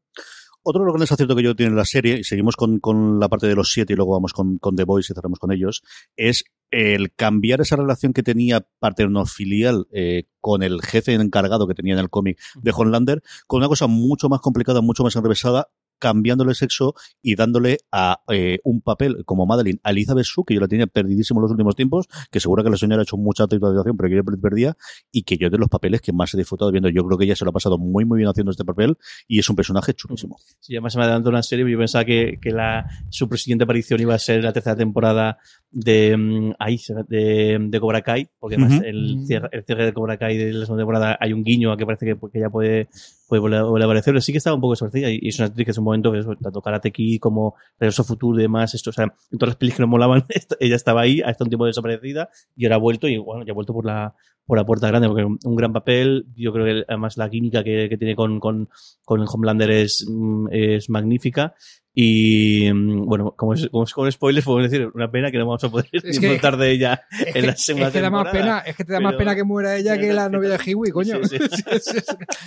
[0.68, 3.29] Otro de los grandes aciertos que yo tiene la serie, y seguimos con, con la
[3.29, 5.85] parte de los siete y luego vamos con, con The Boys y cerramos con ellos,
[6.16, 11.94] es el cambiar esa relación que tenía paterno-filial eh, con el jefe encargado que tenía
[11.94, 16.54] en el cómic de Homelander, con una cosa mucho más complicada, mucho más enrevesada, cambiándole
[16.54, 20.68] sexo y dándole a eh, un papel como Madeline a Elizabeth Shue, que yo la
[20.68, 23.96] tenía perdidísimo en los últimos tiempos, que seguro que la señora ha hecho mucha titulación,
[23.96, 24.76] pero que yo perdía,
[25.11, 27.37] y que yo de los papeles que más he disfrutado viendo, yo creo que ella
[27.37, 30.38] se lo ha pasado muy muy bien haciendo este papel, y es un personaje chulísimo.
[30.61, 34.00] Sí, además se me adelantó una serie, yo pensaba que, que la, su siguiente aparición
[34.00, 35.38] iba a ser la tercera temporada
[35.70, 36.78] de, mm, ahí,
[37.09, 39.26] de, de Cobra Kai, porque además el, Mm.
[39.26, 41.87] cierre, el cierre de Cobra Kai de la segunda temporada hay un guiño a que
[41.87, 42.88] parece que, que ya puede,
[43.28, 45.46] puede volver, volver a aparecer, pero sí que estaba un poco y, y es una
[45.46, 48.75] actriz que es un momento que es tanto Karate Kid como Regreso Futuro y demás,
[48.75, 50.25] esto, o sea, en todas las pelis que nos molaban,
[50.61, 53.53] ella estaba ahí, ha estado un tiempo desaparecida y ahora ha vuelto y bueno, ya
[53.53, 54.14] ha vuelto por la,
[54.46, 57.88] por la puerta grande, porque un, gran papel, yo creo que además la química que,
[57.88, 58.68] que tiene con, con,
[59.05, 61.55] con el Homelander es, mm, es magnífica.
[61.98, 65.46] Y mm, bueno, como es, como es con spoilers, podemos decir una pena que no
[65.46, 68.00] vamos a poder Es que- disfrutar de ella Es en que, la segunda es que
[68.02, 68.61] da más temporada.
[68.61, 70.90] pena, es que te da más pena que muera ella que la novia de Hiwi,
[70.90, 71.16] coño.
[71.26, 71.38] Sí,
[71.80, 71.96] sí.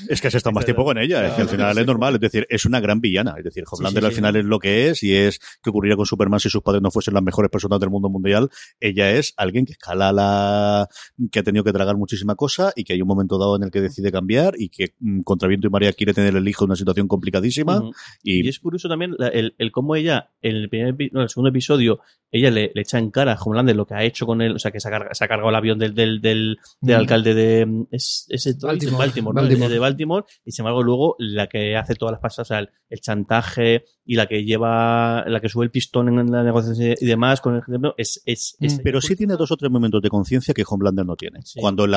[0.08, 2.22] Es que has estado más tiempo con ella, es que al final es normal, es
[2.22, 4.16] decir, es una gran villana, es decir, Homelander sí, al sí.
[4.18, 6.92] final es lo que es y es que ocurriría con Superman si sus padres no
[6.92, 10.88] fuesen las mejores personas del mundo mundial, ella es alguien que escala la
[11.32, 13.72] que ha tenido que tragar muchísima cosa y que hay un momento dado en el
[13.72, 16.70] que decide cambiar y que mm, contra viento y María quiere tener el hijo en
[16.70, 17.82] una situación complicadísima
[18.22, 21.22] y, Y es curioso también la- el, el cómo ella, en el, primer, epi- no,
[21.22, 22.00] el segundo episodio,
[22.32, 24.60] ella le, le echa en cara a Homelander lo que ha hecho con él, o
[24.60, 27.00] sea, que se ha, carga- se ha cargado el avión del, del, del, del Mm.
[27.00, 28.28] alcalde de mm, es,
[28.62, 29.42] Baltimore, Baltimore, ¿no?
[29.42, 29.74] Baltimore.
[29.74, 32.70] De- Baltimore, y sin embargo luego la que hace todas las pasas, o sea, el,
[32.90, 37.06] el chantaje y la que lleva, la que sube el pistón en la negociación y
[37.06, 38.82] demás con el ejemplo, es, es, es- Mm.
[38.84, 41.42] pero sí tiene dos o tres momentos de conciencia que Homelander no tiene.
[41.44, 41.60] Sí.
[41.60, 41.96] Cuando el,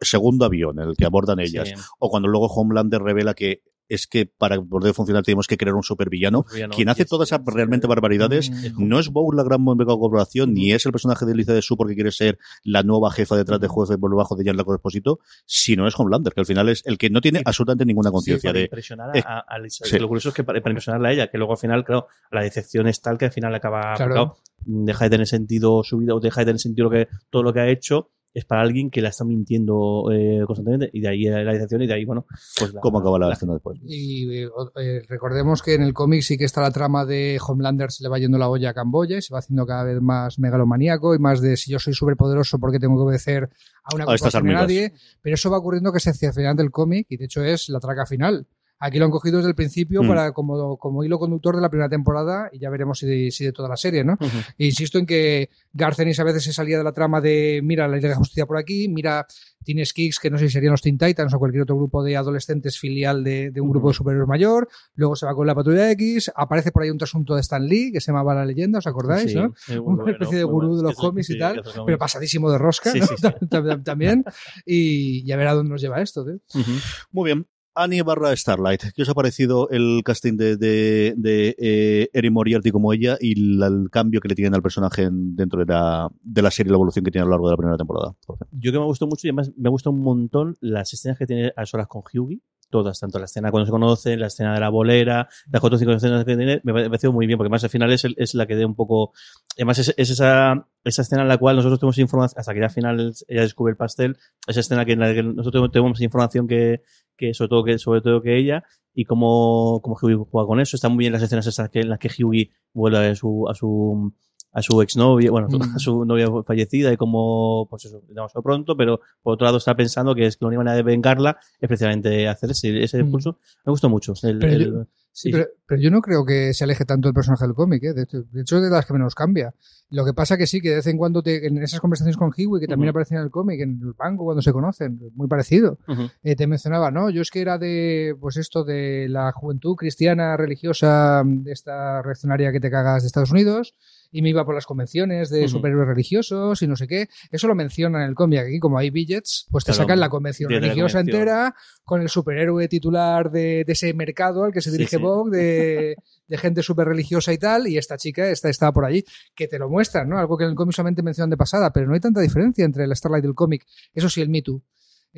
[0.00, 1.74] segundo avión, el que abordan ellas, Sí.
[1.98, 5.82] o cuando luego Homelander revela que es que para poder funcionar tenemos que crear un
[5.82, 8.88] supervillano, Ya no, quien hace todas esas realmente barbaridades Mm.
[8.88, 11.76] no es Bow la gran mega corporación, ni es el personaje de Lisa de Su
[11.76, 15.86] porque quiere ser la nueva jefa detrás de jueces por debajo de Jan Expósito, sino
[15.86, 18.64] es Homelander, que al final es el que no tiene absolutamente ninguna conciencia para de
[18.64, 19.84] impresionar es- a, a Lisa.
[19.84, 19.98] sí.
[19.98, 22.42] Lo curioso es que para, para impresionarla a ella, que luego al final, claro, la
[22.42, 23.94] decepción es tal que al final acaba.
[23.94, 24.12] Claro.
[24.12, 27.42] claro, deja de tener sentido su vida o deja de tener sentido lo que, todo
[27.42, 28.10] lo que ha hecho.
[28.38, 31.86] Es para alguien que la está mintiendo eh, constantemente y de ahí la decepción y
[31.86, 32.26] de ahí, bueno,
[32.58, 33.78] pues la, cómo acaba la la- escena después.
[33.82, 37.90] Y eh, eh, recordemos que en el cómic sí que está la trama de Homelander
[37.90, 40.38] se le va yendo la olla a Camboya y se va haciendo cada vez más
[40.38, 43.48] megalomaníaco y más de si yo soy superpoderoso porque tengo que obedecer
[43.84, 44.62] a una A estas corporación de hormigas.
[44.92, 44.92] nadie.
[45.22, 47.70] Pero eso va ocurriendo que se hacia el final del cómic y de hecho es
[47.70, 48.46] la traca final.
[48.78, 50.08] Aquí lo han cogido desde el principio Mm.
[50.08, 53.44] para como, como hilo conductor de la primera temporada y ya veremos si de, si
[53.44, 54.14] de toda la serie, ¿no?
[54.20, 54.38] Ujú.
[54.58, 57.96] E insisto en que Garcenis a veces se salía de la trama de mira la
[57.96, 59.26] Liga de Justicia por aquí, mira
[59.64, 62.16] tienes Kicks, que no sé si serían los Teen Titans o cualquier otro grupo de
[62.16, 65.90] adolescentes filial de, de un grupo de superhéroes mayor, luego se va con la Patrulla
[65.92, 68.86] X, aparece por ahí un trasunto de Stan Lee que se llamaba La Leyenda, ¿os
[68.86, 69.32] acordáis?
[69.32, 69.54] Sí, ¿no?
[69.82, 70.76] Una bueno, especie de gurú bueno.
[70.76, 73.06] de los cómics y tal, pero pasadísimo de rosca Sí, ¿no?
[73.06, 73.22] sí, sí.
[73.50, 74.24] Tam- también,
[74.64, 76.24] y, y a ver a dónde nos lleva esto.
[76.24, 76.34] tío.
[76.60, 76.70] Ujú.
[77.12, 77.46] Muy bien.
[77.76, 78.82] Annie barra Starlight.
[78.94, 83.34] ¿Qué os ha parecido el casting de, de, de eh, Erin Moriarty como ella y
[83.56, 86.70] la- el cambio que le tienen al personaje en- dentro de la, de la serie,
[86.70, 88.14] la evolución que tiene a lo largo de la primera temporada?
[88.52, 91.52] Yo que me gustó mucho y además me gusta un montón las escenas que tiene
[91.54, 92.40] a solas con Hughie.
[92.68, 95.78] Todas, tanto la escena cuando se conocen, la escena de la bolera, las cuatro o
[95.78, 98.14] cinco escenas que tiene, me ha parecido muy bien, porque además al final es, el-
[98.18, 99.12] es la que dé un poco.
[99.56, 102.70] Además, es, es esa, esa escena en la cual nosotros tenemos información, hasta que al
[102.70, 104.16] final ella descubre el pastel,
[104.48, 106.82] esa escena que en la que nosotros tenemos información que,
[107.16, 110.74] que sobre todo que, sobre todo que ella, y cómo, cómo Hughie juega con eso.
[110.76, 114.12] Están muy bien las escenas esas que, en las que Hughie vuelve a su,
[114.58, 115.76] a su exnovia, bueno, Mm.
[115.76, 119.74] a su novia fallecida y como, pues eso, demasiado pronto, pero por otro lado está
[119.76, 123.06] pensando que es que la única manera de vengarla es precisamente hacer ese, ese Mm.
[123.06, 123.38] impulso.
[123.66, 124.14] Me gustó mucho.
[124.22, 124.86] El- Pero el- yo-
[125.18, 125.32] Sí, Sí.
[125.32, 127.94] pero, pero yo no creo que se aleje tanto el personaje del cómic, ¿eh?
[127.94, 129.54] de, hecho, de hecho es de las que menos cambia.
[129.88, 132.32] Lo que pasa que sí, que de vez en cuando te, en esas conversaciones con
[132.36, 132.98] Hiwi, que también Ujú.
[132.98, 135.78] aparecen en el cómic, en el banco cuando se conocen, muy parecido,
[136.22, 137.08] eh, te mencionaba, ¿no?
[137.08, 142.52] Yo es que era de, pues esto, de la juventud cristiana religiosa de esta reaccionaria
[142.52, 143.74] que te cagas de Estados Unidos
[144.16, 147.08] y me iba por las convenciones de superhéroes religiosos y no sé qué.
[147.30, 148.40] Eso lo menciona en el cómic.
[148.40, 151.20] Aquí, como hay billets, pues te Claro, sacan la convención la religiosa convención.
[151.22, 155.02] entera con el superhéroe titular de, de ese mercado al que se dirige sí.
[155.02, 155.96] Vogue, de,
[156.28, 159.58] de gente súper religiosa y tal, y esta chica está, está por allí, que te
[159.58, 160.18] lo muestran, ¿no?
[160.18, 162.84] Algo que en el cómic solamente mencionan de pasada, pero no hay tanta diferencia entre
[162.84, 163.66] el Starlight y el cómic.
[163.92, 164.62] Eso sí, el Me Too.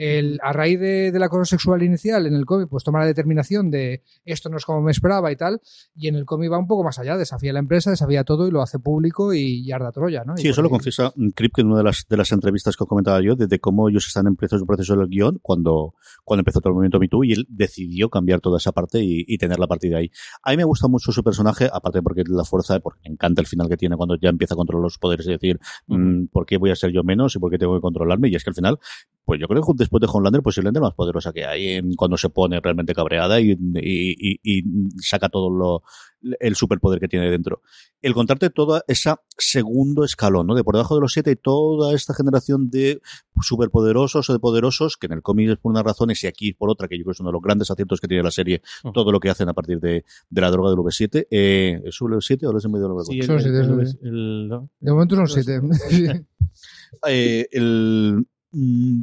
[0.01, 3.69] El, a raíz de, del acoso sexual inicial en el cómic, pues toma la determinación
[3.69, 5.61] de esto no es como me esperaba y tal,
[5.97, 8.47] y en el cómic va un poco más allá, desafía a la empresa, desafía todo
[8.47, 10.37] y lo hace público y, y arda Troya, ¿no?
[10.37, 13.21] Sí, eso lo confiesa Kripke en una de las, de las entrevistas que os comentaba
[13.21, 16.75] yo, desde cómo ellos están en proceso, proceso del guion cuando, cuando empezó todo el
[16.75, 19.99] movimiento Me Too y él decidió cambiar toda esa parte y, y tener la partida
[19.99, 20.13] ahí.
[20.45, 23.49] A mí me gusta mucho su personaje, aparte porque la fuerza, porque me encanta el
[23.49, 26.57] final que tiene cuando ya empieza a controlar los poderes y decir, mm, ¿por qué
[26.57, 28.29] voy a ser yo menos y por qué tengo que controlarme?
[28.29, 28.79] Y es que al final,
[29.29, 32.17] pues yo creo que después de Homelander, posiblemente la más poderosa que hay en cuando
[32.17, 34.63] se pone realmente cabreada y, y, y- y
[35.03, 35.83] saca todo lo,
[36.41, 37.61] el superpoder que tiene dentro
[38.01, 40.55] el contarte toda esa segundo escalón, ¿no?
[40.55, 43.01] De por debajo de los siete y toda esta generación de
[43.43, 46.71] superpoderosos o de poderosos, que en el cómic es por unas razones y aquí por
[46.71, 48.63] otra, que yo creo que es uno de los grandes aciertos que tiene la serie,
[48.85, 48.93] Ujú.
[48.93, 51.27] todo lo que hacen a partir de, de la droga del V7.
[51.31, 53.05] Eh, ¿Es un V7 o es en medio del V4?
[53.11, 54.69] Sí, el- Son el- siete, el- son el-.
[54.81, 55.61] De momento son siete.
[57.09, 59.03] eh, el mm,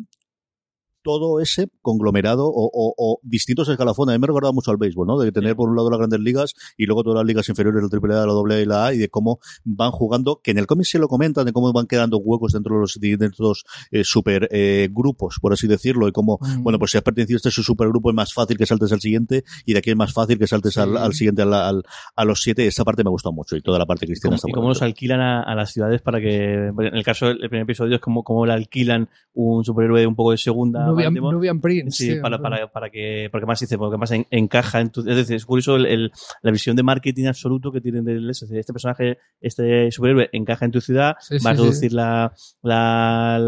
[1.05, 4.15] todo ese conglomerado o, o- o distintos escalafones.
[4.15, 5.19] A mí me recordaba mucho al béisbol, ¿no?
[5.19, 7.87] De tener por un lado las grandes ligas y luego todas las ligas inferiores, la
[7.87, 10.87] AAA, la AA y la A, y de cómo van jugando, que en el cómic
[10.87, 14.03] se lo comentan, de cómo van quedando huecos dentro de los, dentro de los eh,
[14.03, 16.63] super eh, grupos, por así decirlo, y cómo, Mm.
[16.63, 19.43] bueno, pues si has pertenecido a este supergrupo es más fácil que saltes al siguiente,
[19.65, 20.79] y de aquí es más fácil que saltes Sí.
[20.79, 21.83] al, al siguiente, al, al-
[22.15, 22.65] a los siete.
[22.65, 24.81] Esa parte me gustó mucho, y toda la parte cristiana Cómo- está y cómo los
[24.81, 26.67] alquilan a, a las ciudades para que.
[26.67, 30.15] En el caso del el primer episodio es como, como le alquilan un superhéroe un
[30.15, 30.87] poco de segunda.
[30.95, 31.13] Nubian.
[31.35, 31.97] Nubian Prince.
[32.05, 32.21] Sí, tío.
[32.21, 35.35] para, para, para que, porque más dice, porque más en- encaja en tu, es decir,
[35.35, 38.73] es curioso el, el- la visión de marketing absoluto que tienen del es decir, este
[38.73, 43.39] personaje, este superhéroe encaja en tu ciudad, Sí, va a sí, reducir la, la,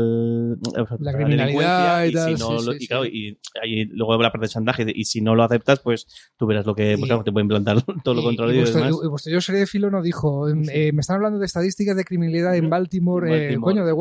[0.99, 3.09] La criminalidad y delincuencia, tal, si no sí, lo- sí, y claro, sí.
[3.13, 6.07] y, ahí luego la parte de chantaje, y si no lo aceptas, pues
[6.37, 8.81] tú verás lo que, pues claro, te pueden plantar todo lo contrario Y, y, vuestro,
[8.83, 8.99] demás.
[9.03, 12.03] y vuestro yo seré filo no dijo, em, eh, me están hablando de estadísticas de
[12.05, 12.69] criminalidad en.
[12.69, 13.61] Baltimore, eh, Baltimore.
[13.73, 13.93] coño, de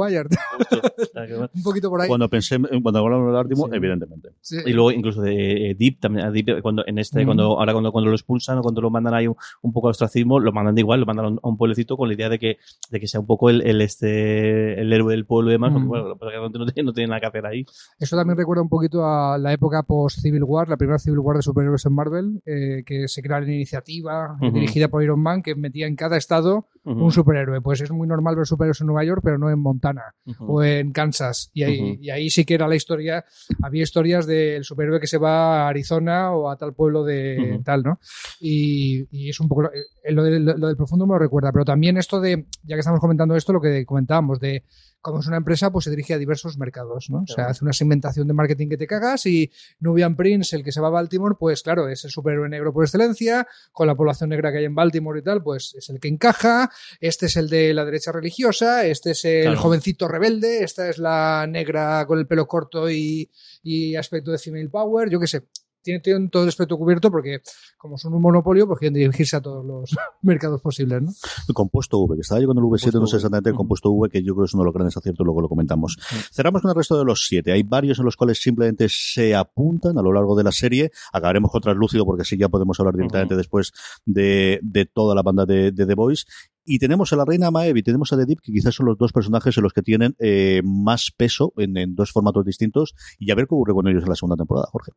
[1.26, 2.08] que- Un poquito por ahí.
[2.08, 3.76] Cuando pensé, cuando hablamos del último, Sí.
[3.76, 4.28] evidentemente.
[4.40, 4.56] Sí.
[4.66, 7.26] Y luego incluso de eh, Deep también Deep, cuando en este Mm.
[7.26, 9.92] cuando ahora cuando, cuando lo expulsan o cuando lo mandan ahí un, un poco al
[9.92, 12.58] ostracismo lo mandan de igual lo mandan a un, pueblecito con la idea de que
[12.90, 15.86] de que sea un poco el, el este el héroe del pueblo y demás porque
[15.86, 15.88] Mm.
[15.88, 17.64] bueno porque no tiene, no tiene nada que hacer ahí
[17.98, 21.42] Eso también recuerda un poquito a la época post-Civil War, la primera Civil War de
[21.42, 25.86] superhéroes en Marvel, eh, que se crea la iniciativa dirigida por Iron Man, que metía
[25.86, 27.60] en cada estado un superhéroe.
[27.60, 30.92] Pues es muy normal ver superhéroes en Nueva York, pero no en Montana o en
[30.92, 31.50] Kansas.
[31.52, 33.24] Y ahí, y ahí sí que era la historia,
[33.62, 37.82] había historias del superhéroe que se va a Arizona o a tal pueblo de tal,
[37.82, 37.98] ¿no?
[38.40, 41.52] Y, y es un poco, lo, eh, lo del- lo del profundo me lo recuerda,
[41.52, 44.64] pero también esto de, ya que estamos comentando esto, lo que comentábamos, de
[45.00, 47.18] como es una empresa, pues se dirige a diversos mercados, ¿no?
[47.22, 50.72] O sea, hace una segmentación de marketing que te cagas y Nubian Prince, el que
[50.72, 54.30] se va a Baltimore, pues claro, es el superhéroe negro por excelencia, con la población
[54.30, 57.48] negra que hay en Baltimore y tal, pues es el que encaja, este es el
[57.48, 59.60] de la derecha religiosa, este es el Claro.
[59.60, 63.30] jovencito rebelde, esta es la negra con el pelo corto y,
[63.62, 65.42] y aspecto de female power, yo qué sé.
[65.86, 67.40] Tienen, tienen todo el espectro cubierto porque,
[67.78, 71.12] como son un monopolio, pues quieren dirigirse a todos los mercados posibles, ¿no?
[71.48, 73.90] El compuesto V, que estaba yo con el V7, Compuesto no sé exactamente el compuesto
[73.90, 75.96] V, que yo creo que es uno de los grandes aciertos, luego lo comentamos.
[76.32, 77.52] Cerramos con el resto de los siete.
[77.52, 80.90] Hay varios en los cuales simplemente se apuntan a lo largo de la serie.
[81.12, 83.72] Acabaremos con Translúcido, porque así ya podemos hablar directamente después
[84.04, 86.24] de, de toda la banda de, de The Voice.
[86.64, 88.98] Y tenemos a la reina Maeve y tenemos a The Deep, que quizás son los
[88.98, 92.94] dos personajes en los que tienen eh, más peso en, en dos formatos distintos.
[93.20, 94.90] Y a ver qué ocurre con ellos en la segunda temporada, Jorge.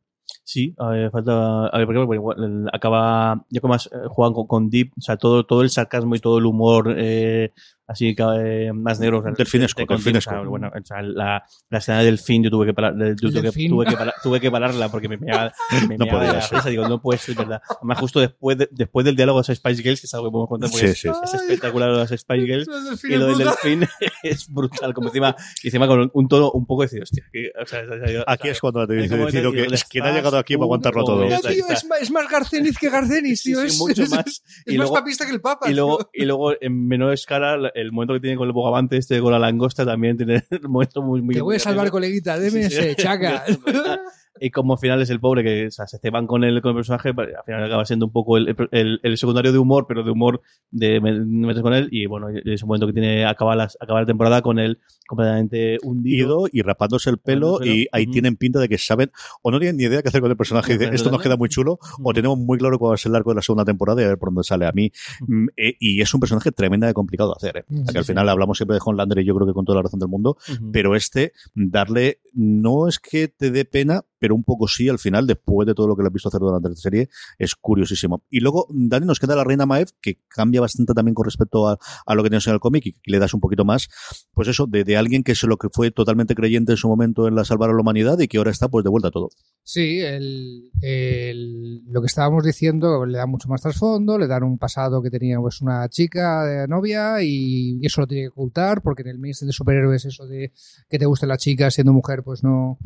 [0.43, 1.67] Sí, ver, falta.
[1.67, 3.45] A ver, porque bueno, acaba.
[3.49, 6.19] Ya como más eh, juegan con, con Deep, o sea, todo, todo el sarcasmo y
[6.19, 7.51] todo el humor eh,
[7.89, 8.23] así que,
[8.67, 9.19] eh, más negro.
[9.19, 10.31] o sea, Delfinesco, Deep, delfinesco.
[10.31, 13.15] o sea, bueno, o sea, la, la escena del fin yo tuve que parar, yo
[13.15, 15.51] tuve, que, tuve, que parar- tuve que pararla porque me meaba,
[15.89, 16.69] me No meaba de podía la risa.
[16.69, 17.61] Digo, no puede ser verdad.
[17.77, 20.49] Además, justo después, de- después del diálogo de Spice Girls, que es algo que podemos
[20.49, 21.35] contar porque Sí, es, sí, sí.
[21.35, 22.67] es espectacular lo de las Spice Girls.
[23.03, 23.85] Y lo del delfín
[24.23, 27.51] es brutal, como encima, y encima con un tono un poco de decir, hostia, que,
[27.61, 29.17] o sea, o sea, Aquí es cuando te decir,
[29.51, 31.25] que es quien ha llegado aquí para un aguantarlo todo.
[31.29, 33.61] No, tío, es, más, es más Garcenis que Garcenis, Sí, tío.
[33.61, 34.27] sí, es mucho es- más.
[34.27, 35.69] Es, Y más luego- papista que el Papa.
[35.69, 36.09] Y luego, tío.
[36.13, 39.39] y luego en menor escala, el momento que tiene con el bogavante este con la
[39.39, 42.95] langosta también tiene un momento muy, muy Te voy a salvar, coleguita, deme Sí, sí.
[42.95, 43.43] chaca.
[44.41, 46.69] Y como al final es el pobre que o sea, se ceban con el, con
[46.69, 50.03] el personaje, al final acaba siendo un poco el, el, el secundario de humor, pero
[50.03, 51.89] de humor de me- metes con él.
[51.91, 55.77] Y bueno, es un momento que tiene acaba, las, acaba la temporada con él completamente
[55.83, 56.25] hundido.
[56.45, 59.11] Ido y rapándose el pelo Rapándose el y ahí tienen pinta de que saben
[59.41, 61.35] o no tienen ni idea qué hacer con el personaje y dicen, esto nos queda
[61.35, 63.65] muy chulo o tenemos muy claro cuál va a ser el arco de la segunda
[63.65, 64.91] temporada y a ver por dónde sale a mí
[65.27, 67.65] mm, eh, y es un personaje tremendamente complicado de hacer ¿eh?
[67.67, 69.81] Que sí, al final hablamos siempre de Homelander y yo creo que con toda la
[69.83, 70.37] razón del mundo
[70.71, 75.27] pero este darle no es que te dé pena pero un poco sí al final
[75.27, 78.23] después de todo lo que le has visto hacer durante la serie es curiosísimo.
[78.29, 81.77] Y luego Dani nos queda la reina Maeve que cambia bastante también con respecto a,
[82.05, 83.87] a lo que tienes en el cómic y le das un poquito más
[84.33, 87.27] pues eso de, de alguien que es lo que fue totalmente creyente en su momento
[87.27, 89.29] en la salvar a la humanidad y que ahora está pues de vuelta a todo.
[89.63, 94.57] Sí, el, el- lo que estábamos diciendo le da mucho más trasfondo, le dan un
[94.57, 99.01] pasado que tenía pues una chica de novia y eso lo tiene que ocultar porque
[99.03, 100.51] en el mainstream de superhéroes eso de
[100.89, 102.77] que te guste la chica siendo mujer pues no,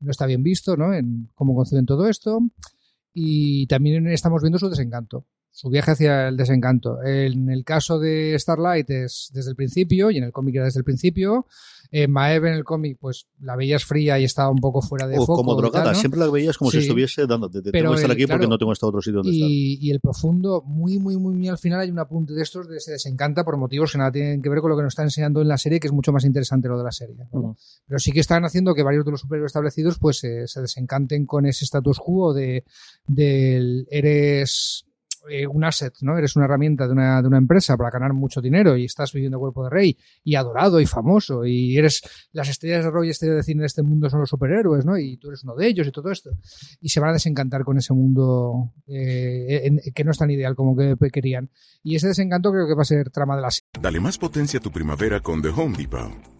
[0.00, 0.92] no está bien visto, ¿no?
[0.94, 2.40] En cómo conciben todo esto.
[3.12, 7.02] Y también estamos viendo su desencanto, su viaje hacia el desencanto.
[7.04, 10.80] En el caso de Starlight es desde el principio y en el cómic era desde
[10.80, 11.46] el principio.
[11.92, 15.18] Eh, Maeve en el cómic pues la veías fría y estaba un poco fuera de
[15.18, 15.34] o foco.
[15.38, 15.98] como y tal, drogada ¿no?
[15.98, 18.46] siempre la veías como si estuviese dando te, te- Pero tengo que estar aquí porque
[18.46, 21.48] no tengo este otro sitio donde estar Y, y el profundo, muy, muy, muy, muy
[21.48, 24.40] al final hay un apunte de estos de se desencanta por motivos que nada tienen
[24.40, 26.24] que ver con lo que nos está enseñando en la serie, que es mucho más
[26.24, 27.16] interesante lo de la serie.
[27.88, 31.26] Pero sí que están haciendo que varios de los superhéroes establecidos pues eh, se desencanten
[31.26, 32.62] con ese status quo de
[33.08, 34.84] del eres
[35.28, 36.16] eh, un asset, ¿no?
[36.16, 39.38] Eres una herramienta de una, de una empresa para ganar mucho dinero y estás viviendo
[39.38, 42.02] cuerpo de rey y adorado y famoso y eres
[42.32, 44.96] las estrellas de rock y estrellas de cine de este mundo son los superhéroes, ¿no?
[44.96, 46.30] Y tú eres uno de ellos y todo esto.
[46.80, 50.76] Y se van a desencantar con ese mundo eh, que no es tan ideal como
[50.76, 51.50] que querían.
[51.82, 53.68] Y ese desencanto creo que va a ser trama de la serie.
[53.80, 56.39] Dale más potencia a tu primavera con The Home Depot.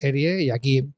[0.00, 0.88] Serie y aquí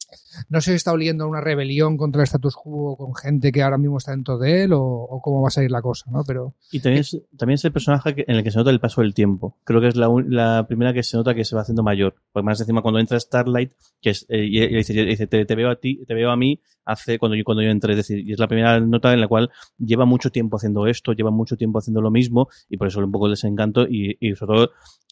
[0.49, 3.79] no sé si está oliendo una rebelión contra el status quo con gente que ahora
[3.79, 6.23] mismo está dentro de él o, o cómo va a salir la cosa, ¿no?
[6.25, 9.01] Pero Y también es, también es el personaje en el que se nota el paso
[9.01, 9.57] del tiempo.
[9.65, 12.15] Creo que es la, la primera que se nota que se va haciendo mayor.
[12.33, 15.55] Porque más encima cuando entra Starlight, que es, eh, y, y dice, dice, te, te
[15.55, 17.93] veo a ti, te veo a mí, hace cuando yo, cuando yo entré.
[17.93, 21.13] Es decir, y es la primera nota en la cual lleva mucho tiempo haciendo esto,
[21.13, 24.35] lleva mucho tiempo haciendo lo mismo, y por eso un poco el desencanto, y, y
[24.35, 24.71] sobre todo,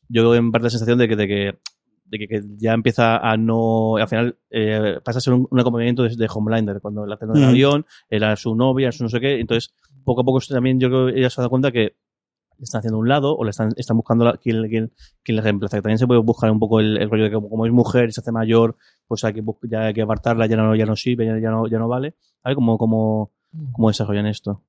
[0.09, 1.59] yo en parte la sensación de que, de que
[2.11, 3.97] de que, que ya empieza a no.
[3.97, 6.81] Al final eh, pasa a ser un, un acompañamiento de, de Homelander.
[6.81, 7.49] Cuando la hacen en el Mm.
[7.49, 9.39] avión, era su novia, su no sé qué.
[9.41, 11.95] Entonces, poco a poco también yo creo que ella se ha dado cuenta que
[12.59, 14.93] le están haciendo un lado o le están, están buscando la, quién, quién,
[15.23, 15.79] quién le reemplaza.
[15.79, 17.73] Que también se puede buscar un poco el, el rollo de que como, como es
[17.73, 20.85] mujer y se hace mayor, pues hay que, ya hay que apartarla, ya no, ya
[20.87, 22.17] no sirve, ya, ya no, ya no vale.
[22.43, 23.31] A ver cómo, cómo,
[23.73, 24.63] cómo desarrollan esto.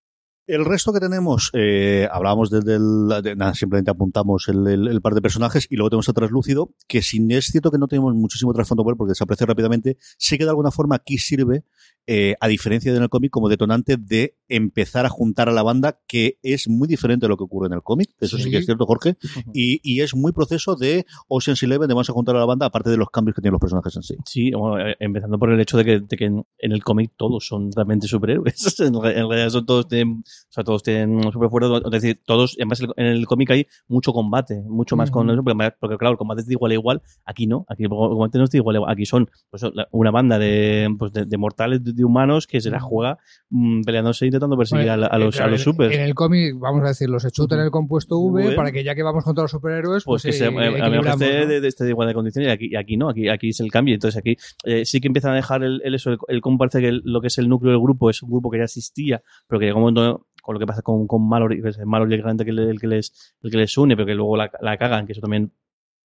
[0.47, 5.01] El resto que tenemos, eh, hablábamos del, del- de- nada, simplemente apuntamos el, el- el
[5.01, 8.13] par de personajes y luego tenemos a Translúcido, que sin es cierto que no tenemos
[8.15, 11.63] muchísimo trasfondo porque desaparece rápidamente, sí que de alguna forma aquí sirve
[12.07, 15.63] eh, a diferencia de en el cómic, como detonante de empezar a juntar a la
[15.63, 18.09] banda, que es muy diferente de lo que ocurre en el cómic.
[18.19, 18.51] Eso sí, Sí.
[18.51, 19.15] que es cierto, Jorge.
[19.53, 22.65] Y, y es muy proceso de Ocean's Eleven, de vamos a juntar a la banda,
[22.65, 24.15] aparte de los cambios que tienen los personajes en sí.
[24.25, 27.11] Sí, bueno, eh, empezando por el hecho de que, de que en, en el cómic
[27.17, 28.79] todos son realmente superhéroes.
[28.79, 31.77] en, re- en realidad son todos tienen, o sea, todos tienen superfuerza.
[31.85, 35.71] Es decir, todos, además en el cómic hay mucho combate, mucho más con eso, porque,
[35.79, 37.01] porque, claro, el combate es de igual a igual.
[37.25, 38.91] Aquí no, aquí el combate no es de igual a igual.
[38.91, 42.69] Aquí son pues, una banda de, pues, de, de mortales, de, de humanos que se
[42.69, 43.17] la juega
[43.49, 45.95] mm, peleándose e intentando perseguir Bueno, a, eh, los, a claro, los en- supers.
[45.95, 48.55] En el cómic, vamos a decirlo, se chuta en el compuesto V V.
[48.55, 50.77] para que ya que vamos contra los superhéroes, pues pues, que se, eh, a mejor
[50.79, 51.45] equilibramos, esté ¿no?
[51.47, 53.59] de, de, esté de igual de condiciones y aquí, y aquí no, aquí, aquí es
[53.59, 53.93] el cambio.
[53.93, 54.35] Entonces aquí
[54.65, 57.01] eh, sí que empiezan a dejar el, el eso, el, el cómo parece que el-
[57.05, 59.65] lo que es el núcleo del grupo es un grupo que ya existía, pero que
[59.65, 62.43] llega un momento con lo que pasa con, con Mallory, que es Mallory el, grande
[62.45, 65.05] que le- el que les, el que les une, pero que luego la, la cagan,
[65.05, 65.51] que eso también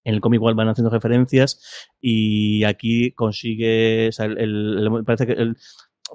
[0.03, 1.59] en el cómic igual van haciendo referencias
[1.99, 5.57] y aquí consigue, o sea, el- parece que el,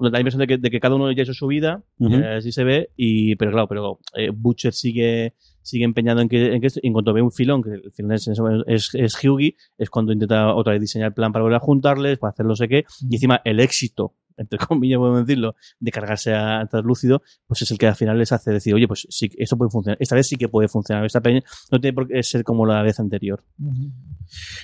[0.01, 2.53] da la impresión de que, de que cada uno ya hizo su vida, y así
[2.53, 6.67] se ve, y, pero claro, pero eh, Butcher sigue sigue empeñado en que, en que
[6.67, 8.29] esto, y en cuanto ve un filón, que el filón es,
[8.67, 12.19] es, es Hughie, es cuando intenta otra vez diseñar el plan para volver a juntarles,
[12.19, 16.35] para hacer no sé qué, y encima el éxito, entre comillas podemos decirlo, de cargarse
[16.35, 19.57] a Translúcido, pues es el que al final les hace decir, oye, pues sí, esto
[19.57, 22.45] puede funcionar, esta vez sí que puede funcionar, esta peña no tiene por qué ser
[22.45, 23.45] como la vez anterior.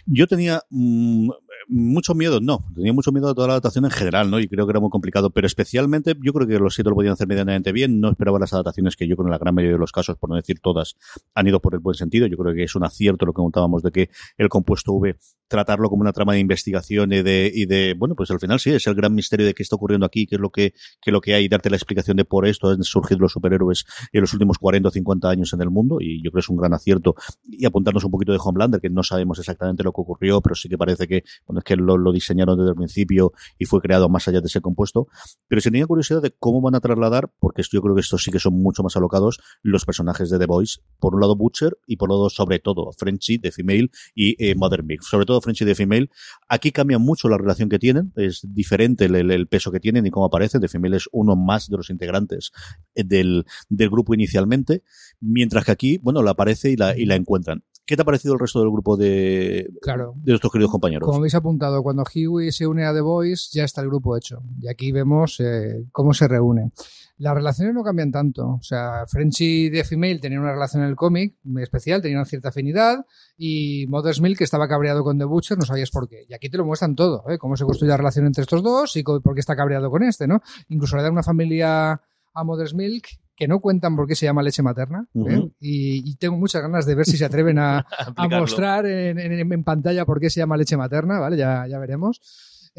[0.07, 1.31] Yo tenía mm,
[1.69, 4.41] mucho miedo, no, tenía mucho miedo de toda la adaptación en general, ¿no?
[4.41, 7.13] Y creo que era muy complicado, pero especialmente yo creo que los siete lo podían
[7.13, 9.81] hacer medianamente bien, no esperaba las adaptaciones que yo creo en la gran mayoría de
[9.81, 10.97] los casos, por no decir todas,
[11.35, 13.83] han ido por el buen sentido, yo creo que es un acierto lo que contábamos
[13.83, 15.17] de que el compuesto V
[15.49, 18.71] tratarlo como una trama de investigación y de, y de bueno, pues al final sí,
[18.71, 21.13] es el gran misterio de qué está ocurriendo aquí, qué es lo que, qué es
[21.13, 24.21] lo que hay, y darte la explicación de por esto han surgido los superhéroes en
[24.21, 26.59] los últimos 40 o 50 años en el mundo, y yo creo que es un
[26.59, 27.15] gran acierto,
[27.45, 30.69] y apuntarnos un poquito de Homelander, que no sabemos exactamente lo que ocurrió, pero sí
[30.69, 34.27] que parece que, bueno, es que lo, diseñaron desde el principio y fue creado más
[34.29, 35.09] allá de ese compuesto,
[35.49, 38.31] pero si tenía curiosidad de cómo van a trasladar, porque yo creo que estos sí
[38.31, 41.97] que son mucho más alocados, los personajes de The Voice, por un lado Butcher y
[41.97, 45.75] por otro sobre todo, Frenchy de Female y eh, Mother Milk, sobre todo Frenchy de
[45.75, 46.11] Female,
[46.49, 50.11] Aquí cambia mucho la relación que tienen, es diferente el, el- peso que tienen y
[50.11, 50.61] cómo aparecen.
[50.61, 52.51] The Female es uno más de los integrantes
[52.95, 54.83] eh, del, del grupo inicialmente,
[55.21, 57.65] mientras que aquí, bueno, la aparece y la, y la encuentran.
[57.89, 60.13] ¿Qué te ha parecido el resto del grupo de, Claro.
[60.17, 61.07] de nuestros queridos compañeros?
[61.07, 64.43] Como habéis apuntado, cuando Huey se une a The Voice, ya está el grupo hecho.
[64.61, 66.71] Y aquí vemos eh, cómo se reúne.
[67.17, 68.47] Las relaciones no cambian tanto.
[68.47, 72.27] O sea, Frenchy de Female tenían una relación en el cómic muy especial, tenían una
[72.27, 73.07] cierta afinidad.
[73.39, 76.27] Y Mother's Milk, que estaba cabreado con The Butcher, no sabías por qué.
[76.29, 77.39] Y aquí te lo muestran todo, ¿eh?
[77.39, 80.29] cómo se construye la relación entre estos dos y por qué está cabreado con este,
[80.29, 80.43] ¿no?
[80.69, 82.03] Incluso le dan una familia
[82.35, 83.07] a Mother's Milk
[83.39, 85.07] que no cuentan por qué se llama leche materna.
[85.15, 85.49] ¿eh?
[85.61, 87.87] Y, y tengo muchas ganas de ver si se atreven a,
[88.17, 91.37] a mostrar en, en- en pantalla por qué se llama leche materna, ¿vale?
[91.37, 92.21] Ya, ya veremos.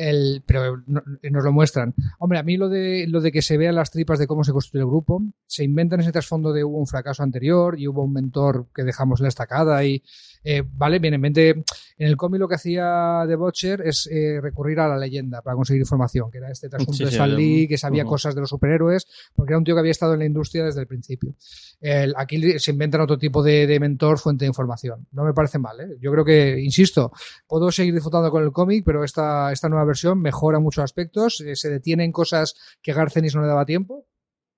[0.02, 1.94] El, pero no- nos lo muestran.
[2.20, 4.54] Hombre, a mí lo de, lo de que se vean las tripas de cómo se
[4.54, 8.14] construye el grupo, se inventan ese trasfondo de hubo un fracaso anterior y hubo un
[8.14, 10.02] mentor que dejamos la estacada y,
[10.46, 11.66] eh, vale, bien, en mente, en
[12.08, 15.82] el cómic lo que hacía The Butcher es eh, recurrir a la leyenda para conseguir
[15.82, 19.06] información, que era este trasunto Sí, de Stan Lee, que sabía cosas de los superhéroes,
[19.36, 21.36] porque era un tío que había estado en la industria desde el principio.
[21.82, 25.08] El- aquí se inventan otro tipo de, de mentor, fuente de información.
[25.12, 25.98] No me parece mal, ¿eh?
[26.00, 27.12] Yo creo que, insisto,
[27.48, 31.56] puedo seguir disfrutando con el cómic, pero esta, esta nueva versión mejora muchos aspectos, eh,
[31.56, 34.06] se detienen cosas que Garcenis no le daba tiempo.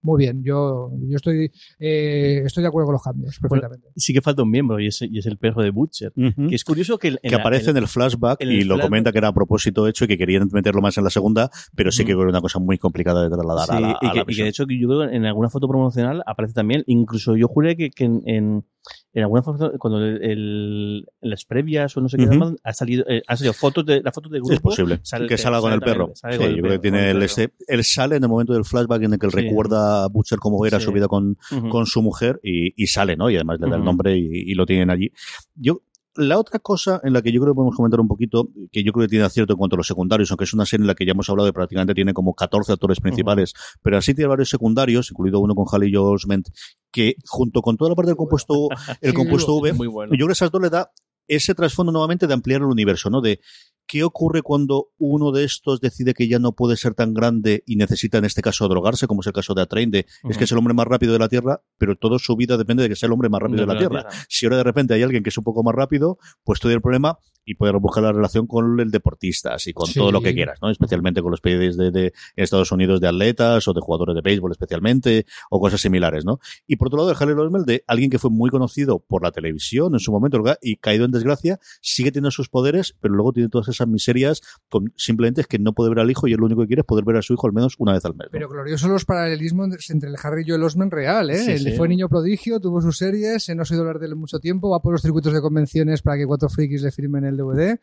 [0.03, 3.89] Muy bien, yo, yo estoy, eh, estoy de acuerdo con los cambios, perfectamente.
[3.95, 6.11] Sí que falta un miembro y es, y es el perro de Butcher.
[6.15, 9.11] Que es curioso que, el- que la- aparece en el flashback en y lo comenta
[9.11, 12.03] que era a propósito hecho y que querían meterlo más en la segunda, pero sí
[12.03, 14.25] que era una cosa muy complicada de trasladar Sí, a la, y, a que, la
[14.27, 17.35] y que de hecho que yo creo que en alguna foto promocional aparece también, incluso
[17.35, 18.65] yo juré que, que en, en,
[19.13, 19.41] en alguna
[19.77, 22.33] cuando el, las previas o no sé qué, Ujú.
[22.33, 24.53] llaman, ha salido, eh, han salido fotos de, la foto del grupo.
[24.53, 26.11] es posible sale que salga con el perro.
[26.15, 28.63] Sí, con el yo creo que tiene el este, él sale en el momento del
[28.63, 29.41] flashback en el que él Sí.
[29.41, 30.85] recuerda a Butcher cómo era Sí.
[30.85, 31.37] su vida con,
[31.69, 33.29] con su mujer y, y sale, ¿no?
[33.29, 35.11] Y además le da el nombre y, y lo tienen allí.
[35.55, 35.81] Yo,
[36.15, 38.91] la otra cosa en la que yo creo que podemos comentar un poquito, que yo
[38.91, 40.95] creo que tiene acierto en cuanto a los secundarios, aunque es una serie en la
[40.95, 44.49] que ya hemos hablado y prácticamente tiene como 14 actores principales, pero así tiene varios
[44.49, 46.49] secundarios, incluido uno con Haley Osment,
[46.91, 48.69] que junto con toda la parte del compuesto,
[49.01, 50.11] el Sí, compuesto V, Muy bueno.
[50.13, 50.91] yo creo que esas dos le da
[51.27, 53.21] ese trasfondo nuevamente de ampliar el universo, ¿no?
[53.21, 53.39] De
[53.87, 57.75] qué ocurre cuando uno de estos decide que ya no puede ser tan grande y
[57.75, 60.51] necesita en este caso drogarse, como es el caso de Atrain, de es que es
[60.53, 63.07] el hombre más rápido de la Tierra, pero toda su vida depende de que sea
[63.07, 64.05] el hombre más rápido de la Tierra.
[64.29, 66.81] Si ahora de repente hay alguien que es un poco más rápido, pues todo el
[66.81, 69.99] problema y poder buscar la relación con el deportistas y con Sí.
[69.99, 70.69] todo lo que quieras, ¿no?
[70.69, 74.51] Especialmente con los países de, de Estados Unidos de atletas o de jugadores de béisbol
[74.51, 76.39] especialmente o cosas similares, ¿no?
[76.67, 79.31] Y por otro lado, el Harley Osmel de alguien que fue muy conocido por la
[79.31, 83.49] televisión en su momento y caído en desgracia, sigue teniendo sus poderes, pero luego tiene
[83.49, 86.45] todas esas miserias, con, simplemente es que no puede ver al hijo y él lo
[86.45, 88.27] único que quiere es poder ver a su hijo al menos una vez al mes.
[88.27, 88.31] ¿no?
[88.31, 91.37] Pero gloriosos los paralelismos entre el Harry y Joel Osment real, ¿eh?
[91.37, 91.71] Sí, Él sí.
[91.73, 94.39] fue niño prodigio, tuvo sus series, eh, no has oído hablar de él en mucho
[94.39, 97.79] tiempo, va por los circuitos de convenciones para que cuatro frikis le firmen el DVD.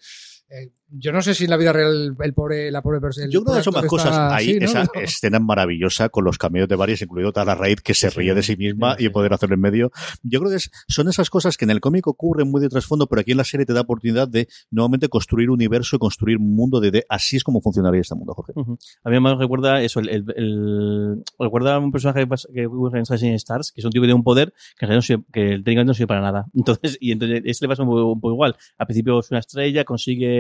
[0.51, 3.27] Eh, yo no sé si en la vida real el pobre, la pobre persona.
[3.31, 4.17] Yo creo que son más cosas.
[4.33, 4.65] Ahí, ¿no?
[4.65, 8.43] esa escena maravillosa con los cameos de varios, incluido Tara Raid, que se ríe de
[8.43, 9.91] sí misma y poder hacerlo en medio.
[10.23, 13.07] Yo creo que es- son esas cosas que en el cómic ocurren muy de trasfondo,
[13.07, 16.55] pero aquí en la serie te da oportunidad de nuevamente construir universo y construir un
[16.57, 18.55] mundo de, de- así es como funcionaría este mundo, Jorge.
[19.05, 22.67] A mí me recuerda eso, el, el, el- recuerda a un personaje que pasa- que
[22.67, 25.03] ocurre en Assassin's Stars, que es un tipo que tiene un poder que en no
[25.03, 26.47] sirve, que técnicamente no sirve para nada.
[26.55, 28.57] Entonces, y entonces este le pasa un poco, un poco igual.
[28.79, 30.38] Al principio es una estrella, consigue,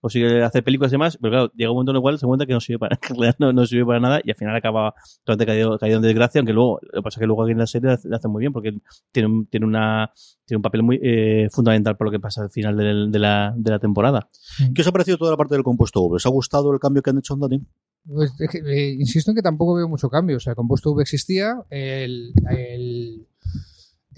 [0.00, 2.46] consigue hacer películas y demás, pero claro, llega un momento en el cual se cuenta
[2.46, 4.54] que no sirve para, que en realidad no, no sirve para nada y al final
[4.56, 4.94] acaba
[5.24, 7.58] totalmente caído, caído en desgracia, aunque luego, lo que pasa es que luego aquí en
[7.58, 8.72] la serie lo hace muy bien porque
[9.12, 10.10] tiene un, tiene una,
[10.44, 13.70] tiene un papel muy eh, fundamental por lo que pasa al final de, la, de
[13.70, 14.28] la temporada.
[14.74, 16.16] ¿Qué os ha parecido toda la parte del compuesto V?
[16.16, 17.60] ¿Os ha gustado el cambio que han hecho en Dani?
[18.06, 20.36] Pues, eh, insisto en que tampoco veo mucho cambio.
[20.38, 21.62] O sea, el compuesto V existía.
[21.68, 23.26] El, el-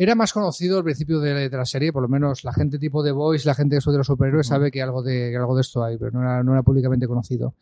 [0.02, 3.02] era más conocido al principio de, de la serie, por lo menos la gente tipo
[3.02, 5.60] de Voice, la gente que estudia los superhéroes, sabe que algo de, que algo de
[5.60, 7.54] esto hay, pero no era, no era públicamente conocido.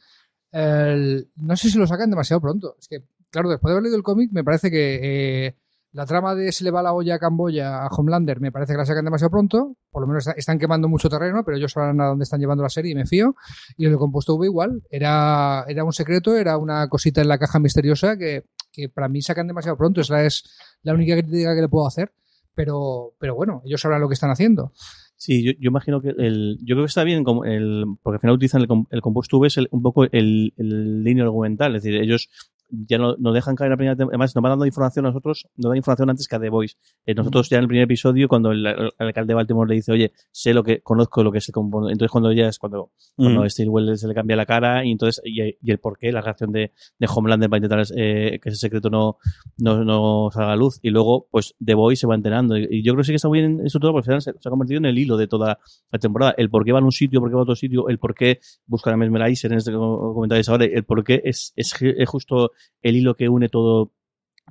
[0.53, 2.77] El- no sé si lo sacan demasiado pronto.
[2.79, 5.01] Es que, claro, después de haber leído el cómic, me parece que
[5.49, 5.57] eh,
[5.93, 8.79] la trama de se le va la olla a Camboya a Homelander, me parece que
[8.79, 9.77] la sacan demasiado pronto.
[9.91, 12.63] Por lo menos está- están quemando mucho terreno, pero ellos sabrán a dónde están llevando
[12.63, 13.35] la serie y me fío.
[13.77, 14.83] Y el compuesto V igual.
[14.91, 19.23] Era, era un secreto, era una cosita en la caja misteriosa que, que para mí
[19.23, 20.01] sacan demasiado pronto.
[20.01, 20.45] Esa es
[20.83, 22.13] la única crítica que le puedo hacer.
[22.59, 24.73] Pero, pero bueno, ellos sabrán lo que están haciendo.
[25.15, 28.21] Sí, yo, yo imagino que el, yo creo que está bien como el, porque al
[28.21, 31.85] final utilizan el, el compuesto V es el- un poco el, el línea argumental, es
[31.85, 32.29] decir, ellos
[32.71, 35.09] ya no, no dejan caer en la primera tem- además nos van dando información a
[35.09, 36.77] nosotros, nos dan información antes que a The Voice.
[37.07, 39.93] Eh, nosotros ya en el primer episodio, cuando el, el alcalde de Baltimore le dice,
[39.93, 42.91] oye, sé lo que, conozco lo que es el componente, entonces cuando ya es cuando,
[43.17, 43.49] cuando Mm.
[43.51, 46.73] Stillwell se le cambia la cara y entonces, y, y el porqué, la reacción de,
[46.99, 49.17] de Homelander para intentar eh, que ese secreto no,
[49.57, 52.83] no, no salga a luz y luego pues The Voice se va enterando y, y
[52.83, 54.49] yo creo que sí que está muy bien eso todo porque al final se, se
[54.49, 55.59] ha convertido en el hilo de toda
[55.91, 57.89] la temporada el por qué van a un sitio, por qué va a otro sitio
[57.89, 61.53] el por qué buscan a Mesmerizer en este co- comentario ahora el por qué es,
[61.57, 62.53] es, es justo
[62.83, 63.93] el hilo que une todo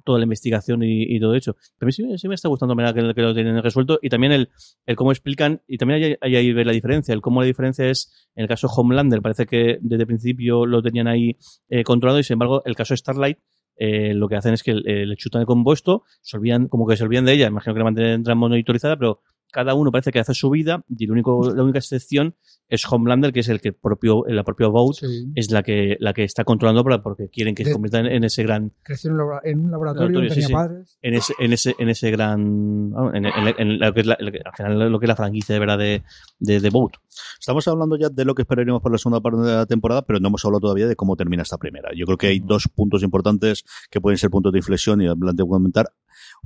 [0.04, 1.56] toda la investigación y, todo hecho.
[1.78, 4.00] Pero a mí sí, sí me está gustando la manera que, que lo tienen resuelto
[4.02, 4.50] y también el,
[4.86, 7.90] el cómo explican, y también hay, hay ahí ver la diferencia, el cómo la diferencia
[7.90, 11.38] es, en el caso de Homelander, parece que desde el principio lo tenían ahí
[11.70, 13.40] eh, controlado y sin embargo el caso Starlight
[13.78, 16.98] eh, lo que hacen es que eh, le chutan el compuesto, se olvidan, como que
[16.98, 19.22] se olvidan de ella, imagino que la mantendrán monitorizada, pero
[19.58, 22.36] cada uno parece que hace su vida y el único, la única excepción
[22.70, 25.32] es Homelander, que es el que propio, la propia Sí.
[25.34, 28.06] es la que, la que está controlando para, porque quieren que se De- convierta en,
[28.06, 30.54] en ese gran Creció en un labora- en un laboratorio, Laboratorio, sí, tenía sí.
[30.54, 30.98] padres.
[31.02, 34.32] en ese, en ese, en ese gran, en, en- en lo que es la, lo
[34.32, 36.04] que- al final lo que es la franquicia de verdad de,
[36.40, 36.92] de, de Boat.
[37.40, 40.20] Estamos hablando ya de lo que esperaríamos para la segunda parte de la temporada, pero
[40.20, 41.90] no hemos hablado todavía de cómo termina esta primera.
[41.96, 45.44] Yo creo que hay dos puntos importantes que pueden ser puntos de inflexión y adelante
[45.48, 45.88] comentar.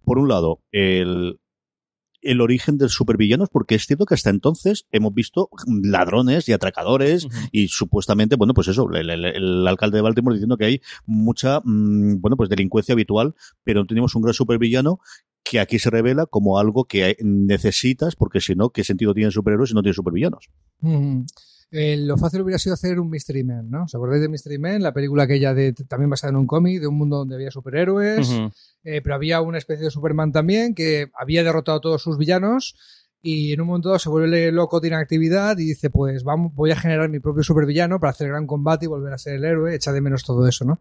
[0.05, 1.39] Por un lado, el,
[2.21, 5.49] el origen de supervillanos, porque es cierto que hasta entonces hemos visto
[5.83, 10.57] ladrones y atracadores y supuestamente, bueno, pues eso, el, el- el alcalde de Baltimore diciendo
[10.57, 14.99] que hay mucha, mm, bueno, pues delincuencia habitual, pero no tenemos un gran supervillano
[15.43, 19.69] que aquí se revela como algo que necesitas, porque si no, ¿qué sentido tienen superhéroes
[19.69, 20.49] si no tienen supervillanos?
[21.71, 23.83] Eh, lo fácil hubiera sido hacer un Mystery Man, ¿no?
[23.85, 24.81] ¿Os acordáis de Mystery Man?
[24.81, 28.29] La película aquella de, también basada en un cómic, de un mundo donde había superhéroes,
[28.83, 32.75] eh, pero había una especie de Superman también que había derrotado a todos sus villanos
[33.23, 36.71] y en un momento dado se vuelve loco, tiene actividad y dice, pues vamos, voy
[36.71, 39.45] a generar mi propio supervillano para hacer el gran combate y volver a ser el
[39.45, 40.79] héroe, echa de menos todo eso, ¿no?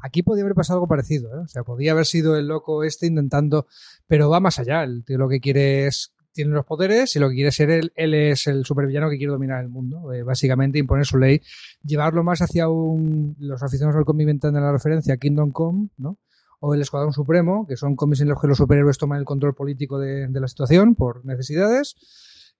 [0.00, 1.40] Aquí podía haber pasado algo parecido, ¿eh?
[1.44, 3.66] O sea, podía haber sido el loco este intentando,
[4.06, 7.28] pero va más allá, el tío lo que quiere es tiene los poderes y lo
[7.28, 10.78] que quiere ser él, él es el supervillano que quiere dominar el mundo, eh, básicamente
[10.78, 11.40] imponer su ley,
[11.84, 16.18] llevarlo más hacia un, los aficionados al cómic inventan la referencia Kingdom Come, ¿no?
[16.64, 19.52] o el Escuadrón Supremo, que son cómics en los que los superhéroes toman el control
[19.54, 21.96] político de, de la situación por necesidades.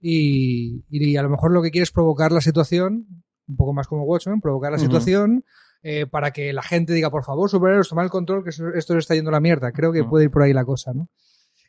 [0.01, 3.07] Y, y a lo mejor lo que quiere es provocar la situación,
[3.47, 4.85] un poco más como Watchmen, provocar la Ujú.
[4.87, 5.45] situación
[5.83, 8.99] eh, para que la gente diga, por favor, superhéroes, toma el control, que esto se
[8.99, 9.71] está yendo a la mierda.
[9.71, 11.07] Creo que puede ir por ahí la cosa, ¿no?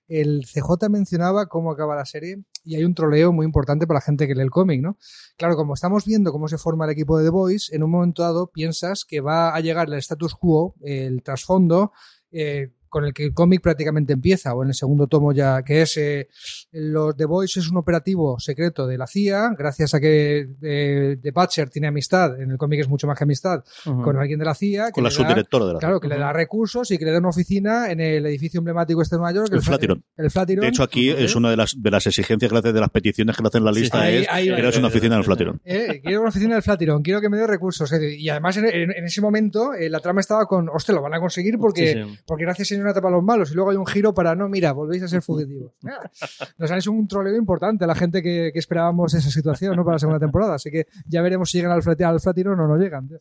[0.07, 4.05] El CJ mencionaba cómo acaba la serie y hay un troleo muy importante para la
[4.05, 4.99] gente que lee el cómic, ¿no?
[5.37, 8.23] Claro, como estamos viendo cómo se forma el equipo de The Boys, en un momento
[8.23, 11.93] dado piensas que va a llegar el status quo, el trasfondo,
[12.31, 15.83] eh, con el que el cómic prácticamente empieza, o en el segundo tomo ya, que
[15.83, 16.29] es eh,
[16.71, 21.31] los The Boys es un operativo secreto de la CIA, gracias a que eh, The
[21.33, 24.55] Butcher tiene amistad, en el cómic es mucho más que amistad, con alguien de la
[24.55, 24.87] CIA.
[24.87, 27.11] que Con la da- subdirectora de la Claro, que le da recursos y que le
[27.11, 29.49] da una oficina en el edificio emblemático este de Nueva York.
[29.53, 30.05] El Flatiron.
[30.17, 30.63] El Flatiron.
[30.63, 33.43] De hecho, aquí es una de las, de las exigencias que de las peticiones que
[33.43, 35.61] le hacen en la lista Ahí- es ahí creas una oficina en el Flatiron.
[35.65, 37.91] Eh, quiero una oficina del Flatiron, quiero que me dé recursos.
[38.17, 41.15] Y además, en, en- en ese momento, eh, la trama estaba con, hostia, lo van
[41.15, 42.19] a conseguir porque, Sí, sí.
[42.27, 43.51] porque gracias señor tapa a los malos.
[43.51, 45.73] Y luego hay un giro para, no, mira, volvéis a ser fugitivos.
[46.59, 49.85] Nos han hecho un troleo importante la gente que, que esperábamos esa situación ¿no?
[49.85, 50.55] para la segunda temporada.
[50.55, 53.09] Así que ya veremos si llegan al, al Flatiron o no llegan.
[53.09, 53.19] tío.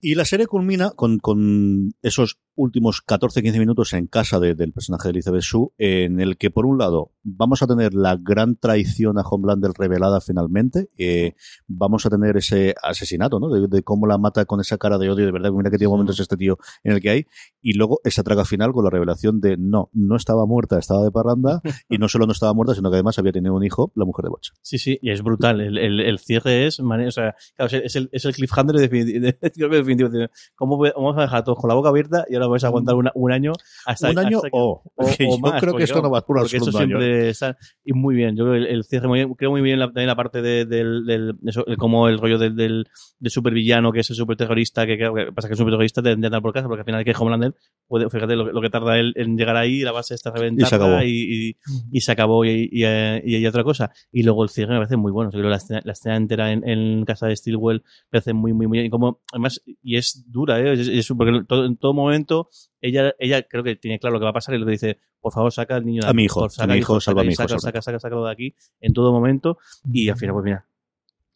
[0.00, 5.08] Y la serie culmina con, con esos últimos 14-15 minutos en casa de- del personaje
[5.08, 9.18] de Elizabeth Shue, en el que, por un lado, vamos a tener la gran traición
[9.18, 10.88] a Homelander revelada finalmente.
[10.98, 11.34] eh,
[11.68, 13.48] vamos a tener ese asesinato, ¿no?
[13.50, 15.90] De, de cómo la mata con esa cara de odio, de verdad, mira que tiene
[15.90, 17.26] momentos este tío en el que hay.
[17.62, 21.10] Y luego esa traga final con la revelación de no, no estaba muerta, estaba de
[21.10, 21.60] parranda.
[21.88, 24.24] y no solo no estaba muerta, sino que además había tenido un hijo, la mujer
[24.24, 24.52] de Bocha.
[24.62, 25.60] Sí, sí, y es brutal.
[25.60, 29.30] El, el, el cierre es, o sea, claro, es el, es el cliffhanger definitivo.
[29.96, 30.30] que definitivo.
[30.56, 33.12] ¿Cómo vamos a dejar todos con la boca abierta y ahora vais a aguantar una-
[33.14, 33.52] un año
[33.86, 36.24] hasta un año hasta que- o, porque yo más, creo que esto no va a
[36.26, 39.34] durar esto siempre está y muy bien yo creo que el, el cierre muy bien
[39.34, 42.38] creo muy bien la, también la parte de, del, del eso, el- como el rollo
[42.38, 42.86] del, del,
[43.18, 46.52] del supervillano que es el superterrorista que, que pasa que el superterrorista te tendría por
[46.52, 47.54] casa porque al final que Homelander
[47.86, 50.66] puede fíjate lo, que- lo que tarda él en llegar ahí la base está reventada
[50.66, 51.02] Y se acabó.
[51.02, 51.56] y,
[51.92, 54.96] y- se acabó y, y, y hay otra cosa y luego el cierre me parece
[54.96, 57.78] muy bueno O creo que la escena, la escena entera en, en casa de Stilwell
[57.82, 60.72] me parece muy muy muy bien y como además y es dura ¿eh?
[60.74, 62.48] es, es- porque todo- en todo momento
[62.80, 65.32] ella, ella creo que tiene claro lo que va a pasar y que dice, por
[65.32, 67.20] favor, saca al niño de A mi aquí, hijo, favor, a mi hijo, saca, salva
[67.20, 69.58] a mi hijo, saca, saca, saca, sácalo de aquí en todo momento
[69.92, 70.66] y al final, pues mira,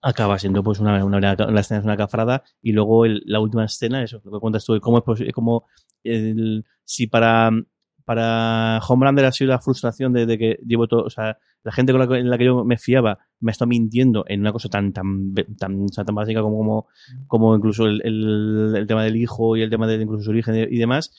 [0.02, 3.64] acaba siendo pues una, una, la escena es una cafrada y luego el- la última
[3.64, 5.66] escena, eso, lo que cuentas tú, cómo es posible, cómo
[6.02, 7.50] el, si para
[8.04, 11.92] para Homelander ha sido la frustración de, de que llevo todo, o sea, la gente
[11.92, 14.52] con la que, en la que yo me fiaba me ha estado mintiendo en una
[14.52, 16.86] cosa tan tan tan, o sea, tan básica como, como,
[17.26, 20.54] como incluso el, el, el tema del hijo y el tema de incluso su origen
[20.70, 21.12] y demás.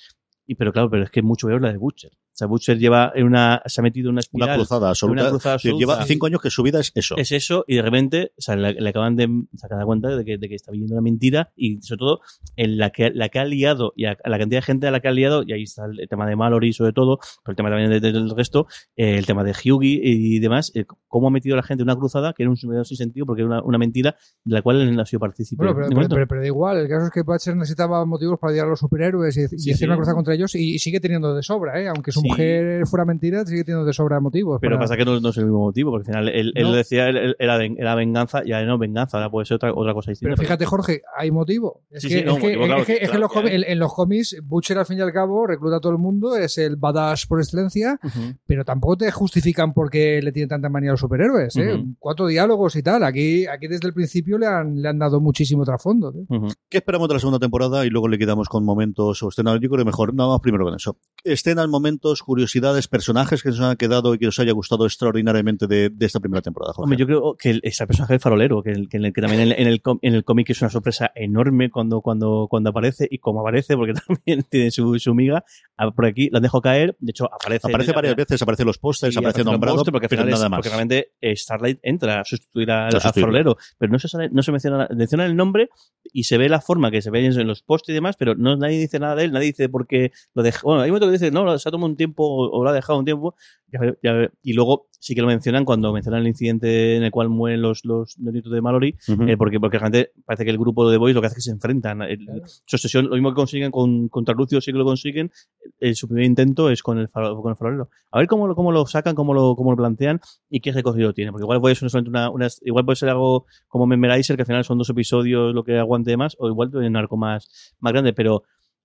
[0.47, 2.11] Y pero claro, pero es que es mucho peor la de Butcher.
[2.35, 4.49] O sea, Butcher lleva en una, se ha metido en una espiral.
[4.49, 5.21] Una cruzada absoluta.
[5.21, 5.79] Una cruzada absoluta.
[5.79, 7.15] Lleva cinco años que su vida es eso.
[7.17, 10.37] Es eso, y de repente, o sea, le, le acaban de sacar cuenta de que,
[10.37, 12.19] de que está viviendo una mentira, y sobre todo,
[12.57, 14.91] en la que, la que ha liado, y a, a la cantidad de gente a
[14.91, 17.55] la que ha liado, y ahí está el, tema de Mallory sobre todo, pero el
[17.55, 18.67] tema también de- de- del resto,
[18.97, 21.89] eh, el tema de Hughie y demás, eh, cómo ha metido a la gente en
[21.89, 24.81] una cruzada que era un sin sentido, porque era una, una mentira de la cual
[24.81, 25.63] él no ha sido partícipe.
[25.63, 26.77] Bueno, pero, pero, pero- pero da igual.
[26.79, 29.69] El caso es que Butcher necesitaba motivos para odiar a los superhéroes y, y Sí,
[29.71, 29.85] hacer sí.
[29.85, 31.87] una cruzada contra ellos y, y sigue teniendo de sobra, ¿eh?
[31.87, 32.29] Aunque su Sí.
[32.31, 34.59] mujer fuera mentira, sigue teniendo de sobra motivos.
[34.61, 36.63] Pero para- pasa que no, no es el mismo motivo, porque al final él, él
[36.63, 36.71] No.
[36.73, 39.73] decía él- él era, ven- era venganza, y ahora no venganza, ahora puede ser otra,
[39.73, 40.29] otra cosa distinta.
[40.35, 41.81] Pero fíjate, Jorge, hay motivo.
[41.89, 43.31] Es Sí, que, sí, no, es que- motivo, claro, es que- es que claro los
[43.31, 43.63] que cómics- hay.
[43.63, 46.35] en, en los cómics, Butcher al fin y al cabo recluta a todo el mundo,
[46.35, 47.99] es el badass por excelencia,
[48.45, 51.55] pero tampoco te justifican por qué le tienen tanta manía a los superhéroes.
[51.57, 51.83] ¿eh?
[51.99, 53.03] Cuatro diálogos y tal.
[53.03, 56.13] Aquí, aquí desde el principio le han, le han dado muchísimo trasfondo.
[56.15, 56.25] ¿eh?
[56.69, 57.85] ¿Qué esperamos de la segunda temporada?
[57.85, 59.59] Y luego le quedamos con momentos o escenas.
[59.61, 60.97] Yo creo que mejor, nada más primero con eso.
[61.23, 65.89] Escenas, momentos, curiosidades, personajes que nos han quedado y que os haya gustado extraordinariamente de,
[65.89, 66.73] de esta primera temporada.
[66.73, 66.85] Jorge.
[66.85, 69.41] Hombre, yo creo que el, ese personaje del farolero, que, el- que, el- que también
[69.41, 72.69] en el, en el com- en el cómic es una sorpresa enorme cuando, cuando, cuando
[72.69, 75.43] aparece y como aparece, porque también tiene su, su miga,
[75.77, 77.67] ah, por aquí lo han dejado caer, de hecho aparece.
[77.67, 80.39] aparece varias veces, aparece los pósters, aparece aparece nombrado, póster, porque al pero final es-
[80.39, 80.57] nada más.
[80.57, 84.51] Porque realmente Starlight entra a sustituir al, al farolero, pero no se, sale- no se
[84.51, 85.69] menciona, menciona el nombre
[86.17, 88.55] y se ve la forma que se ve en los posts y demás, pero no
[88.55, 90.67] nadie dice nada de él, nadie dice por qué lo dejó.
[90.69, 92.73] Bueno, hay un momento que dice, no, se ha tomado un tiempo o, lo ha
[92.73, 93.35] dejado un tiempo,
[93.71, 97.29] ya ya y luego sí que lo mencionan cuando mencionan el incidente en el cual
[97.29, 99.23] mueren los, los, nietos de Mallory, Ujú.
[99.23, 101.49] eh, porque, porque realmente parece que el grupo de Boys lo que hace es que
[101.49, 102.01] se enfrentan.
[102.01, 102.25] El-
[102.65, 105.31] Su obsesión, lo mismo que consiguen con, contra Lucio, sí que lo consiguen.
[105.79, 107.89] eh, su primer intento es con el, faro- con el farolero.
[108.11, 111.13] A ver cómo, lo- cómo lo sacan, cómo lo, cómo lo plantean y qué recogido
[111.13, 111.31] tiene.
[111.31, 114.47] Porque igual puede ser solamente una, una- igual puede ser algo como Memorizer, que al
[114.47, 115.77] final son dos episodios lo que
[116.13, 118.13] aguante más, o igual en algo más, más grande.
[118.13, 118.43] Pero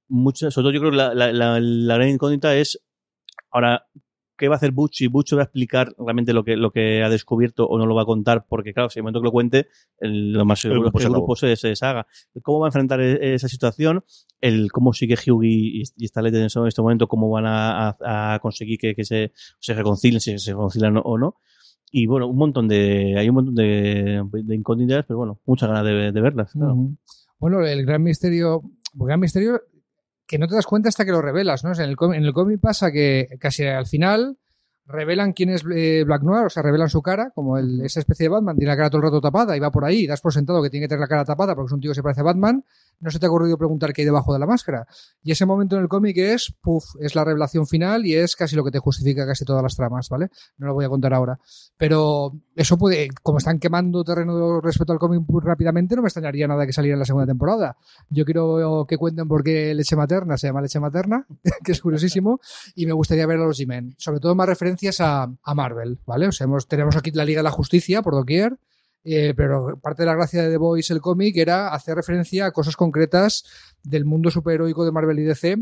[0.09, 2.81] mucho, sobre todo yo creo que la, la, la, la gran incógnita es
[3.51, 3.87] ahora
[4.37, 7.03] qué va a hacer Butch y Butch va a explicar realmente lo que, lo que
[7.03, 9.33] ha descubierto o no lo va a contar, porque claro, si el momento que lo
[9.33, 9.67] cuente,
[9.99, 12.07] el- lo más seguro es que se el grupo se, se deshaga.
[12.43, 14.03] ¿Cómo va a enfrentar e- esa situación?
[14.41, 18.39] El cómo sigue Hughie y, y ese- en este momento, cómo van a, a- a
[18.39, 21.37] conseguir que, que se, se reconcilien, si se reconcilian o no.
[21.91, 25.85] Y bueno, un montón de, hay un montón de, de incógnitas, pero bueno, muchas ganas
[25.85, 26.53] de, de verlas.
[26.53, 26.91] claro.
[27.39, 28.63] Bueno, el gran misterio,
[29.01, 29.61] el gran misterio
[30.27, 31.71] que no te das cuenta hasta que lo revelas, ¿no?
[31.71, 34.37] O sea, en el cómic, en el cómic pasa que casi al final
[34.87, 38.25] revelan quién es eh, Black Noir, o sea, revelan su cara, como el- esa especie
[38.25, 40.33] de Batman, tiene la cara todo el rato tapada y va por ahí, das por
[40.33, 42.21] sentado que tiene que tener la cara tapada porque es un tío que se parece
[42.21, 42.65] a Batman,
[43.01, 44.87] no se te ha ocurrido preguntar qué hay debajo de la máscara.
[45.23, 48.57] Y ese momento en el cómic es, puff, es la revelación final y es casi
[48.57, 50.29] lo que te justifica casi todas las tramas, ¿vale?
[50.59, 51.39] No lo voy a contar ahora.
[51.77, 56.67] Pero eso puede, como están quemando terreno respecto al cómic rápidamente, no me extrañaría nada
[56.67, 57.77] que saliera en la segunda temporada.
[58.09, 61.27] Yo quiero que cuenten por qué leche materna se llama leche materna,
[61.65, 62.41] que es curiosísimo,
[62.75, 63.95] y me gustaría ver a los G-Men.
[63.99, 66.29] Sobre todo más referencias a, a Marvel, ¿vale?
[66.29, 68.59] O sea, tenemos aquí la Liga de la Justicia por doquier,
[69.05, 72.53] eh, pero parte de la gracia de The Voice, el cómic, era hacer referencia a
[72.53, 73.45] cosas concretas
[73.83, 75.57] del mundo superheroico de Marvel y DC,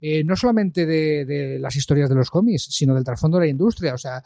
[0.00, 3.50] eh, no solamente de, de las historias de los cómics, sino del trasfondo de la
[3.50, 3.94] industria.
[3.94, 4.22] O sea,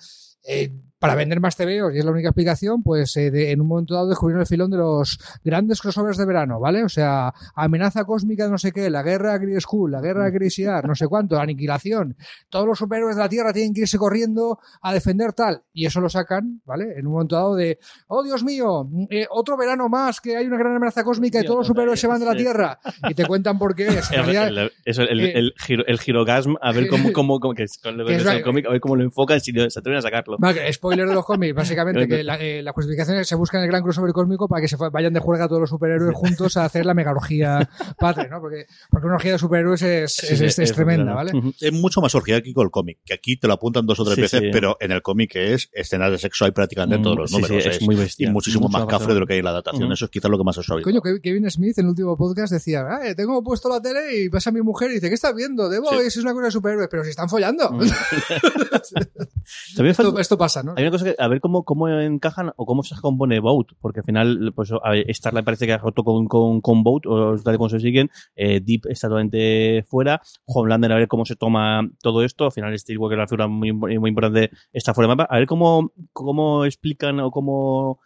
[0.46, 3.66] eh, para vender más TVOs, y es la única explicación, pues eh, de- en un
[3.68, 6.84] momento dado descubrieron el filón de los grandes crossovers de verano, ¿vale?
[6.84, 10.50] O sea, amenaza cósmica de no sé qué, la guerra Grey School, la guerra Grey
[10.50, 12.18] Shiar, no sé cuánto, aniquilación.
[12.50, 15.62] Todos los superhéroes de la Tierra tienen que irse corriendo a defender tal.
[15.72, 16.92] Y eso lo sacan, ¿vale?
[16.98, 17.78] En un momento dado de,
[18.08, 21.60] oh Dios mío, eh, otro verano más, que hay una gran amenaza cósmica y todos
[21.60, 22.78] los superhéroes se van de la Tierra.
[23.08, 23.86] Y te cuentan por qué.
[23.88, 27.78] Es, El, eso, el, el, giro, el girogasm, a ver cómo, cómo, cómo que es,
[27.78, 29.50] con lo Que que es es la- el cómic, a ver cómo lo enfocan, si
[29.52, 30.29] se atreven a sacarlo.
[30.38, 33.62] Vale, spoiler de los cómics, básicamente, que la, eh, la justificación es que se buscan
[33.62, 36.64] el gran crossover cósmico para que se vayan de juerga todos los superhéroes juntos a
[36.64, 37.68] hacer la mega orgía
[37.98, 38.40] padre, ¿no?
[38.40, 41.32] Porque, porque una orgía de superhéroes es, Sí, es, sí, es- es es tremenda, verdad.
[41.34, 41.52] ¿vale?
[41.60, 44.20] Es mucho más orgiáquico el cómic, que aquí te lo apuntan dos o tres Sí,
[44.22, 44.48] veces, sí.
[44.52, 47.36] pero en el cómic es escenas de sexo hay prácticamente en Mm, todos los sí,
[47.36, 47.66] sí, números.
[47.66, 48.28] es muy bestia.
[48.28, 49.90] Y muchísimo más cafre de lo que hay en la adaptación.
[49.92, 50.90] Eso es quizás lo que más ha suavizado.
[50.92, 54.16] Coño, Kev- Kevin Smith en el último podcast decía, ah, eh, tengo puesto la tele
[54.24, 55.68] y pasa mi mujer y dice, ¿qué estás viendo?
[55.68, 57.70] De Boys es una cosa de superhéroes, pero si están follando.
[57.70, 57.80] Mm.
[59.76, 60.74] También esto, falta- esto pasa, ¿no?
[60.76, 64.00] Hay una cosa que, a ver cómo, cómo encajan o cómo se compone Boat, porque
[64.00, 67.68] al final, pues, a Starlight parece que ha roto con, con, con Boat, o como
[67.68, 72.44] se siguen, eh, Deep está totalmente fuera, Homelander a ver cómo se toma todo esto,
[72.44, 75.92] al final Steelworker, la figura muy, muy importante, está fuera de mapa, a ver cómo,
[76.12, 78.00] cómo explican o cómo...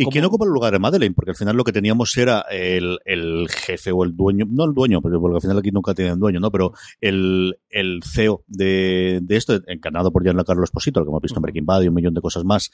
[0.00, 1.14] ¿Y quién ocupa el lugar de Madeleine?
[1.14, 4.72] Porque al final lo que teníamos era el, el jefe o el dueño, no el
[4.72, 6.50] dueño, porque, al final aquí nunca tienen dueño, ¿no?
[6.50, 11.38] Pero el, el CEO de, de esto, encarnado por Giancarlo Esposito, al que hemos visto
[11.38, 12.70] en Breaking Bad y un millón de cosas más,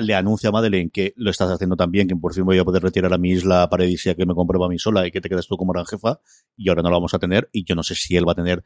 [0.00, 2.64] le anuncia a Madeleine que lo estás haciendo tan bien que por fin voy a
[2.64, 5.28] poder retirar a mi isla paradisíaca que me comprueba a mí sola y que te
[5.28, 6.20] quedas tú como gran jefa
[6.56, 8.36] y ahora no lo vamos a tener y yo no sé si él va a
[8.36, 8.62] tener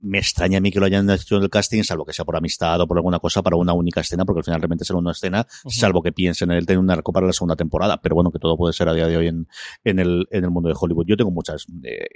[0.00, 2.36] me extraña a mí que lo hayan hecho en el casting, salvo que sea por
[2.36, 5.12] amistad o por alguna cosa, para una única escena, porque al final realmente será una
[5.12, 8.00] escena, salvo que piensen en él tener un arco para la segunda temporada.
[8.00, 9.48] Pero bueno, que todo puede ser a día de hoy en,
[9.84, 11.06] en, el, en el mundo de Hollywood.
[11.06, 12.06] Yo tengo muchas eh,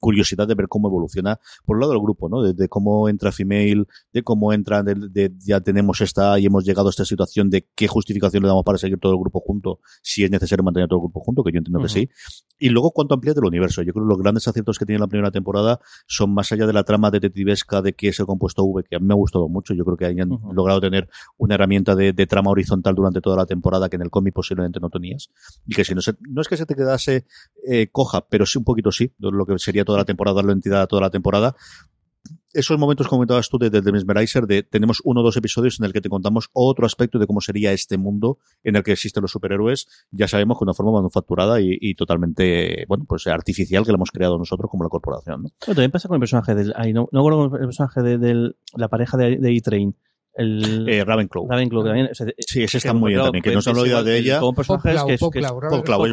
[0.00, 2.42] curiosidad de ver cómo evoluciona, por un lado el grupo, ¿no?
[2.42, 6.64] De, de cómo entra Female, de cómo entra, de, de ya tenemos esta y hemos
[6.64, 9.80] llegado a esta situación de qué justificación le damos para seguir todo el grupo junto,
[10.02, 12.08] si es necesario mantener todo el grupo junto, que yo entiendo que sí.
[12.58, 13.82] Y luego cuánto amplía del universo.
[13.82, 16.72] Yo creo que los grandes aciertos que tiene la primera temporada son más allá de
[16.72, 19.48] la trama detectivesca de que es el compuesto V, que a mí me ha gustado
[19.48, 19.74] mucho.
[19.74, 20.52] Yo creo que hayan Ujú.
[20.52, 24.10] logrado tener una herramienta de, de trama horizontal durante toda la temporada que en el
[24.10, 25.30] cómic posiblemente no tenías.
[25.66, 27.26] Y que si no se, no es que se te quedase
[27.68, 30.82] eh, coja, pero sí un poquito sí, lo que sería toda la temporada, darle entidad
[30.82, 31.54] a toda la temporada.
[32.56, 35.84] Esos momentos comentabas tú de, de, de Mesmerizer, de tenemos uno o dos episodios en
[35.84, 39.20] el que te contamos otro aspecto de cómo sería este mundo en el que existen
[39.20, 43.96] los superhéroes, ya sabemos de una forma manufacturada y, totalmente, bueno, pues artificial que la
[43.96, 45.50] hemos creado nosotros como la corporación, ¿no?
[45.58, 46.72] También pasa con el personaje del...
[46.76, 49.94] Ay, no, no con el personaje de, la pareja de, de E-Train.
[50.36, 50.88] El...
[50.88, 51.48] Eh, Ravenclaw.
[51.48, 52.08] Ravenclaw, que también...
[52.10, 54.18] o sea, Sí, ese está que, muy bien también, que no se han igual, de
[54.18, 54.40] el- ella.
[54.40, 55.20] Como personajes que es...
[55.32, 55.52] que es- es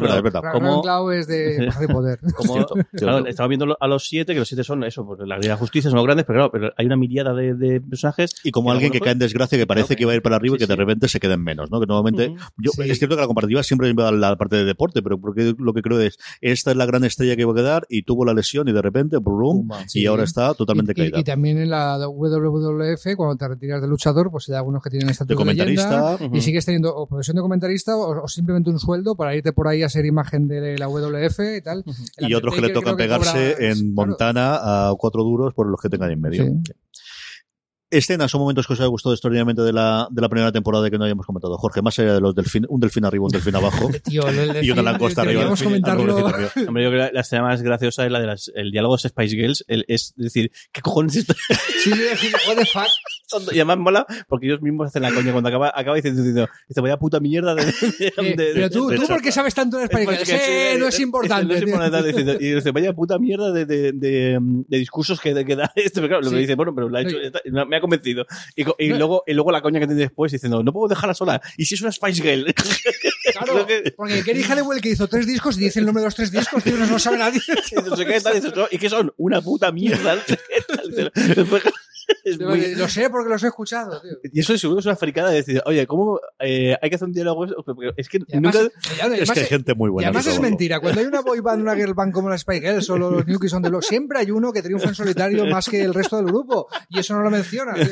[0.00, 0.42] verdad, es verdad.
[0.42, 2.18] Ravenclaw es de Harry Potter.
[2.34, 2.86] Como, Cierto, claro,
[3.18, 3.28] cierto.
[3.28, 5.56] estaba viendo a los siete, que los siete son eso, porque la Liga de la
[5.56, 8.34] Justicia son los grandes, pero claro, pero hay una miriada de, de personajes.
[8.44, 10.56] Y como alguien que cae en desgracia, que parece que va a ir para arriba
[10.56, 10.78] y sí, que de sí.
[10.80, 11.80] repente se queden menos, ¿no?
[11.80, 12.38] Que normalmente, Ujú.
[12.58, 12.90] yo, Sí.
[12.90, 15.72] es cierto que la comparativa siempre va a la parte de deporte, pero porque lo
[15.74, 18.32] que creo es, esta es la gran estrella que va a quedar y tuvo la
[18.34, 21.18] lesión y de repente, brum, y ahora está totalmente caída.
[21.18, 23.88] y también en la WWF, cuando te retiras de
[24.30, 27.42] pues hay algunos que tienen estatus de de, comentarista, y sigues teniendo o profesión de
[27.42, 30.88] comentarista o, o simplemente un sueldo para irte por ahí a ser imagen de la
[30.88, 31.84] WF y tal.
[32.18, 34.08] Y otros que le tocan pegarse cobra- en claro.
[34.08, 34.54] Montana
[34.88, 36.44] a cuatro duros por los que tengan en medio.
[36.44, 36.72] Sí.
[37.98, 40.98] Escenas son momentos que os haya gustado extraordinariamente de la, de la primera temporada que
[40.98, 41.56] no hayamos comentado.
[41.58, 43.90] Jorge, más allá de los delfín, un delfín arriba, un delfín abajo.
[44.04, 45.44] Tío, el, el y una delfín, langosta arriba.
[45.44, 46.14] delfín, comentarlo.
[46.68, 49.08] Hombre, yo creo que la escena más graciosa es la de las, el diálogo de
[49.08, 49.64] Spice Girls.
[49.68, 51.34] el- es decir, ¿qué cojones es esto?
[51.84, 52.86] Sí, sí, sí, what the fuck.
[53.52, 56.80] Y además mola porque ellos mismos hacen la coña cuando acaba, acaba diciendo, diciendo, dice,
[56.80, 57.64] vaya puta mierda de...
[57.66, 57.72] de-
[58.16, 60.26] Eh, de- pero tú, de- tú de- ¿por qué sabes tanto de Es porque español?
[60.26, 61.46] sí, Eh, no es importante.
[61.46, 62.12] No es importante.
[62.12, 66.00] dice- Y dice, vaya puta mierda de, de, de, de discursos que, que da esto.
[66.00, 66.34] Pero claro, lo Sí.
[66.36, 67.16] que dice, bueno, pero lo ha hecho,
[67.66, 68.26] me ha convencido.
[68.56, 68.98] Y, co- y No.
[68.98, 71.40] luego, y luego la coña que tiene después diciendo, no puedo dejarla sola.
[71.56, 72.54] ¿Y si es una Spice Girl?
[73.32, 76.14] Claro, que- porque Kerry Halliwell que hizo tres discos y dice el nombre de los
[76.14, 77.40] tres discos, tío, no lo sabe nadie.
[77.72, 79.12] Y no sé qué tal, y dice, "No, ¿y qué son?
[79.16, 80.18] Una puta mierda.
[82.40, 84.12] muy- Lo sé porque los he escuchado, tío.
[84.32, 87.12] Y eso seguro es una fricada de decir, oye, ¿cómo eh, hay que hacer un
[87.14, 87.46] diálogo?
[87.64, 88.72] Porque Es que Y además, nunca...
[88.96, 90.08] y además- Es que hay gente muy y buena.
[90.08, 90.80] además que es mentira.
[90.80, 93.38] Cuando hay una boy band, una girl band como la Spy Girls o los New
[93.38, 96.16] Kids on the Block, siempre hay uno que triunfa en solitario más que el resto
[96.16, 96.68] del grupo.
[96.88, 97.84] Y eso no lo menciona, tío.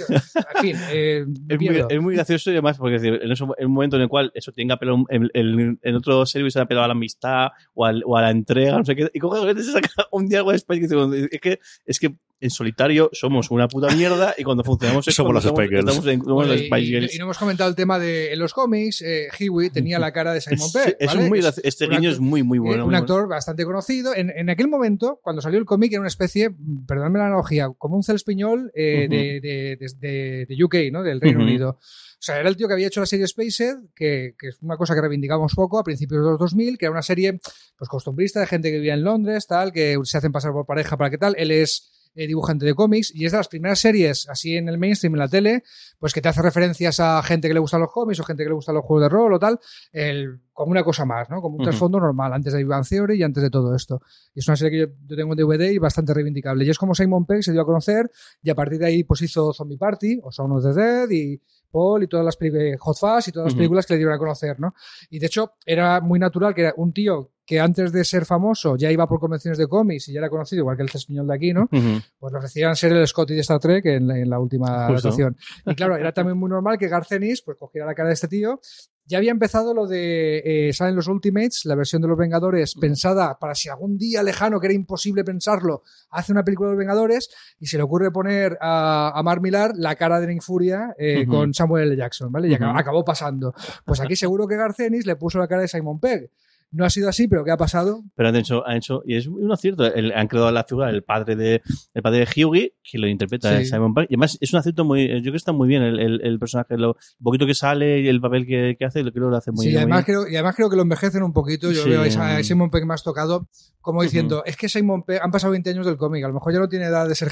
[0.55, 1.89] En fin, eh, Es muy, pierdo.
[1.91, 4.09] es muy gracioso y además, porque es decir, en, eso- en un momento en el
[4.09, 7.49] cual eso tenga pelo, en, en, en otro serie se ha apelado a la amistad
[7.75, 10.53] o, al- o a la entrega, no sé qué, y coge se saca un diálogo
[10.53, 15.09] de dice, es que, es que en solitario somos una puta mierda y cuando funcionamos
[15.09, 15.89] es Somos cuando las Spice Girls.
[15.91, 17.15] estamos en- somos Bueno, las y, Spice y- Girls.
[17.15, 20.33] y no hemos comentado el tema de en los cómics, eh, Huey tenía la cara
[20.35, 20.97] de Simon Es- Pegg.
[20.99, 21.29] es ¿vale?
[21.29, 22.73] muy Que graci- este un guiño actor- es muy, muy bueno.
[22.75, 22.99] eh, muy un bueno.
[22.99, 24.15] actor bastante conocido.
[24.15, 26.51] En, en aquel momento, cuando salió el cómic, era una especie,
[26.87, 29.15] perdóname la analogía, como un Celspiñol eh, Ujú.
[29.17, 31.03] de, de, de- de- de UK, ¿no?
[31.03, 31.49] Del Reino Ujú.
[31.49, 31.71] Unido.
[31.71, 34.77] O sea, era el tío que había hecho la serie Spaced, que, que es una
[34.77, 37.41] cosa que reivindicamos poco a principios de los 2000, que era una serie
[37.77, 40.97] pues costumbrista de gente que vivía en Londres, tal, que se hacen pasar por pareja
[40.97, 41.35] para qué tal.
[41.37, 44.79] Él es eh, dibujante de cómics y es de las primeras series así en el
[44.79, 45.63] mainstream, en la tele,
[45.99, 48.49] pues que te hace referencias a gente que le gustan los cómics o gente que
[48.51, 49.59] le gustan los juegos de rol o tal,
[49.93, 51.41] el- como una cosa más, ¿no?
[51.41, 54.03] Como un trasfondo normal, antes de Bang Theory y antes de todo esto.
[54.35, 56.65] Y es una serie que yo, yo tengo en DVD y bastante reivindicable.
[56.67, 58.11] Y es como Simon Pegg se dio a conocer
[58.43, 61.41] y a partir de ahí pues hizo Zombie Party o Sound of the Dead y
[61.71, 64.19] Paul y todas las películas, Hot Fuzz y todas las películas que le dieron a
[64.19, 64.75] conocer, ¿no?
[65.09, 68.77] Y de hecho era muy natural que era un tío que antes de ser famoso
[68.79, 71.35] ya iba por convenciones de cómics y ya era conocido, igual que el español de
[71.35, 71.65] aquí, ¿no?
[71.71, 72.01] Ujú.
[72.19, 75.37] pues le ofrecían ser el Scotty de Star Trek en la, en la última adaptación.
[75.67, 78.59] Y claro, era también muy normal que Garcenis pues cogiera la cara de este tío.
[79.05, 83.37] Ya había empezado lo de eh, salen los Ultimates, la versión de los Vengadores pensada
[83.39, 87.29] para si algún día lejano que era imposible pensarlo, hace una película de los Vengadores
[87.59, 91.25] y se le ocurre poner a, a Mark Millar la cara de Nick Furia eh,
[91.27, 91.31] Ujú.
[91.37, 91.97] con Samuel L.
[91.97, 92.49] Jackson, ¿vale?
[92.49, 92.81] Y acabó, Ujú.
[92.81, 93.53] acabó pasando.
[93.85, 96.31] Pues aquí seguro que Garcenis le puso la cara de Simon Pegg.
[96.73, 98.03] No ha sido así, pero ¿qué ha pasado?
[98.17, 101.03] Pero han hecho, han hecho, y es un acierto, el- han creado la figura del
[101.03, 101.61] padre de,
[101.93, 103.67] el padre de Hughie, que lo interpreta Sí.
[103.67, 106.01] Simon Pegg, y además es un acierto muy, yo creo que está muy bien el,
[106.01, 109.13] el, el personaje, lo un poquito que sale y el papel que, que hace, lo
[109.13, 109.83] creo que lo hace muy Sí, bien.
[109.83, 110.19] muy además, bien.
[110.19, 111.71] creo, y además creo que lo envejecen un poquito.
[111.73, 111.91] Yo Sí.
[111.91, 113.49] veo a a Simon Pegg más tocado,
[113.83, 116.53] como diciendo, es que Simon Pegg, han pasado 20 años del cómic, a lo mejor
[116.53, 117.31] ya no tiene edad de ser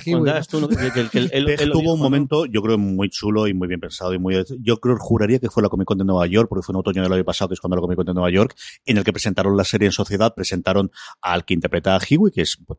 [0.48, 0.68] tú, ¿no?
[0.68, 3.46] que- que- que el- el- Pegg el- lo tuvo un momento, yo creo, muy chulo
[3.48, 4.12] y muy bien pensado.
[4.12, 6.72] y muy Yo creo, juraría que fue la Comic Con de Nueva York, porque fue
[6.72, 8.96] en otoño del año pasado, que es cuando la Comic Con de Nueva York, en
[8.98, 10.90] el que presentaron la serie en sociedad, presentaron
[11.22, 12.78] al que interpreta a Huey, que es, pues,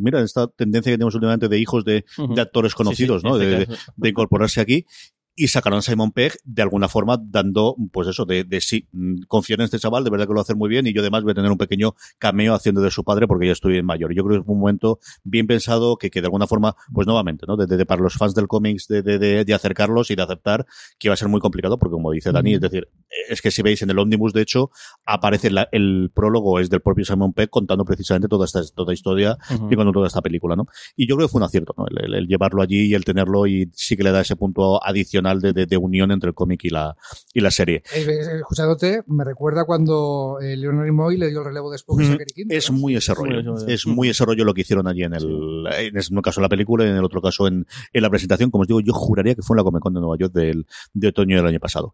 [0.00, 2.04] mira, esta tendencia que tenemos últimamente de hijos de,
[2.40, 3.36] actores Sí, sí, conocidos, ¿no?
[3.36, 4.86] este De- de, de incorporarse aquí.
[5.34, 9.22] Y sacaron a Simon Pegg de alguna forma dando, pues eso, de, de sí, mm,
[9.28, 11.32] confío en este chaval, de verdad que lo hacer muy bien y yo además voy
[11.32, 14.14] a tener un pequeño cameo haciendo de su padre porque ya estoy en mayor.
[14.14, 17.46] Yo creo que es un momento bien pensado que, que de alguna forma, pues nuevamente,
[17.48, 17.56] ¿no?
[17.56, 20.66] De, de- para los fans del cómics, de, de, de, de acercarlos y de aceptar
[20.98, 22.88] que va a ser muy complicado porque como dice Dani, es decir,
[23.30, 24.70] es que si veis en el ómnibus, de hecho,
[25.06, 29.38] aparece la- el prólogo es del propio Simon Pegg contando precisamente toda esta toda historia
[29.70, 30.66] y con toda esta película, ¿no?
[30.94, 31.86] Y yo creo que fue un acierto, ¿no?
[31.86, 34.84] El, el- el llevarlo allí y el tenerlo y sí que le da ese punto
[34.84, 36.96] adicional de, de- de unión entre el cómic y la,
[37.32, 37.82] y la serie.
[37.94, 42.16] Escuchándote, me recuerda cuando eh, Leonard Nimoy le dio el relevo de Spock a Mm,
[42.34, 42.78] Quinto, Es ¿no?
[42.78, 43.56] muy ese rollo.
[43.66, 46.48] Es muy ese rollo lo que hicieron allí en el, en un caso en la
[46.48, 48.50] película y en el otro caso en, en la presentación.
[48.50, 50.66] Como os digo, yo juraría que fue en la Comic Con de Nueva York del,
[50.92, 51.92] de otoño del año pasado.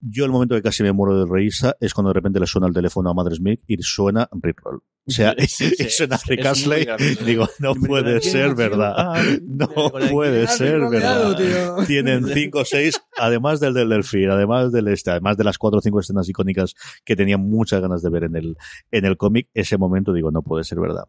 [0.00, 2.66] Yo el momento que casi me muero de reírsa es cuando de repente le suena
[2.66, 4.80] el teléfono a Madre Smith y suena Brick Roll.
[5.10, 6.84] O sea, Sí, sí, y suena es Rick muy Astley.
[6.84, 7.24] gracioso.
[7.24, 9.22] Digo, no puede ser verdad.
[9.46, 11.36] No puede ser verdad.
[11.36, 11.86] tío.
[11.86, 15.78] Tienen cinco o seis, además del del delfín, además del este, además de las cuatro
[15.78, 18.56] o cinco escenas icónicas que tenía muchas ganas de ver en el,
[18.90, 21.04] en el cómic, ese momento digo, no puede ser verdad.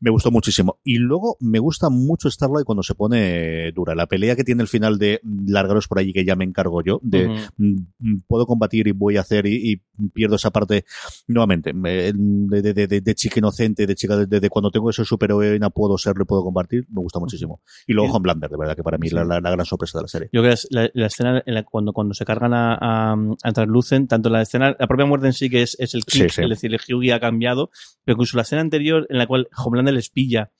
[0.00, 0.78] Me gustó muchísimo.
[0.84, 3.94] Y luego me gusta mucho Starlight cuando se pone dura.
[3.94, 7.00] La pelea que tiene el final de largaros por allí que ya me encargo yo,
[7.02, 10.84] de mm, mm, puedo combatir y voy a hacer y, y pierdo esa parte
[11.28, 15.04] nuevamente me- de, de, de, de- inocente, de chica de, de- de cuando tengo ese
[15.04, 17.60] superheroína puedo serlo y puedo combatir, me gusta muchísimo.
[17.86, 18.16] Y luego Sí.
[18.16, 19.14] Homelander, de verdad que para mí Sí.
[19.14, 20.28] la, la- la gran sorpresa de la serie.
[20.32, 23.12] Yo creo que es la, la escena en la, cuando, cuando se cargan a, a,
[23.42, 26.30] a Translucent, tanto la escena, la propia muerte en sí que es, es el click,
[26.30, 26.42] Sí, sí.
[26.42, 27.70] es decir, el Hughie ha cambiado,
[28.04, 30.50] pero incluso la escena anterior en la cual Homelander les pilla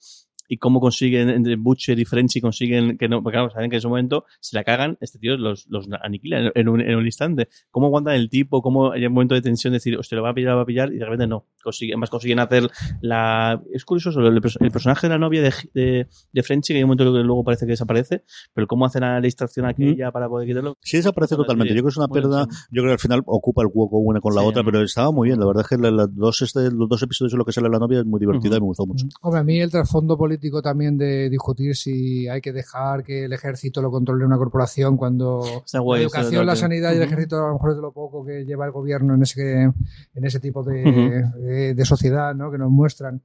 [0.47, 3.79] y cómo consiguen entre Butcher y Frenchy consiguen que no, porque claro, saben que en
[3.79, 7.05] ese momento si la cagan, este tío los, los aniquila en, en un, en un
[7.05, 7.47] instante.
[7.71, 10.29] Cómo aguantan el tipo, cómo hay un momento de tensión de decir, hostia, lo va
[10.29, 11.45] a pillar, lo va a pillar, y de repente no.
[11.63, 12.69] Consiguen, además consiguen hacer
[13.01, 13.61] la.
[13.73, 16.89] Es curioso, el, el personaje de la novia de, de, de Frenchy, que hay un
[16.89, 18.23] momento que luego parece que desaparece,
[18.53, 20.77] pero cómo hacen la distracción aquella para poder quitarlo.
[20.81, 21.73] Sí, desaparece totalmente.
[21.73, 22.45] Yo creo que es una pérdida.
[22.71, 24.47] Yo creo que al final ocupa el hueco una con la Sí.
[24.47, 25.39] otra, pero estaba muy bien.
[25.39, 27.69] La verdad es que la- las dos, este, los dos episodios en lo que sale
[27.69, 28.57] la novia es muy divertida Ujú.
[28.57, 29.05] y me gustó mucho.
[29.21, 33.33] Hombre, a mí el trasfondo político también de discutir si hay que dejar que el
[33.33, 35.41] ejército lo controle una corporación cuando
[35.79, 38.25] guay, la educación, la sanidad y el ejército a lo mejor es de lo poco
[38.25, 42.51] que lleva el gobierno en ese, en ese tipo de de, de sociedad ¿no?
[42.51, 43.21] que nos muestran.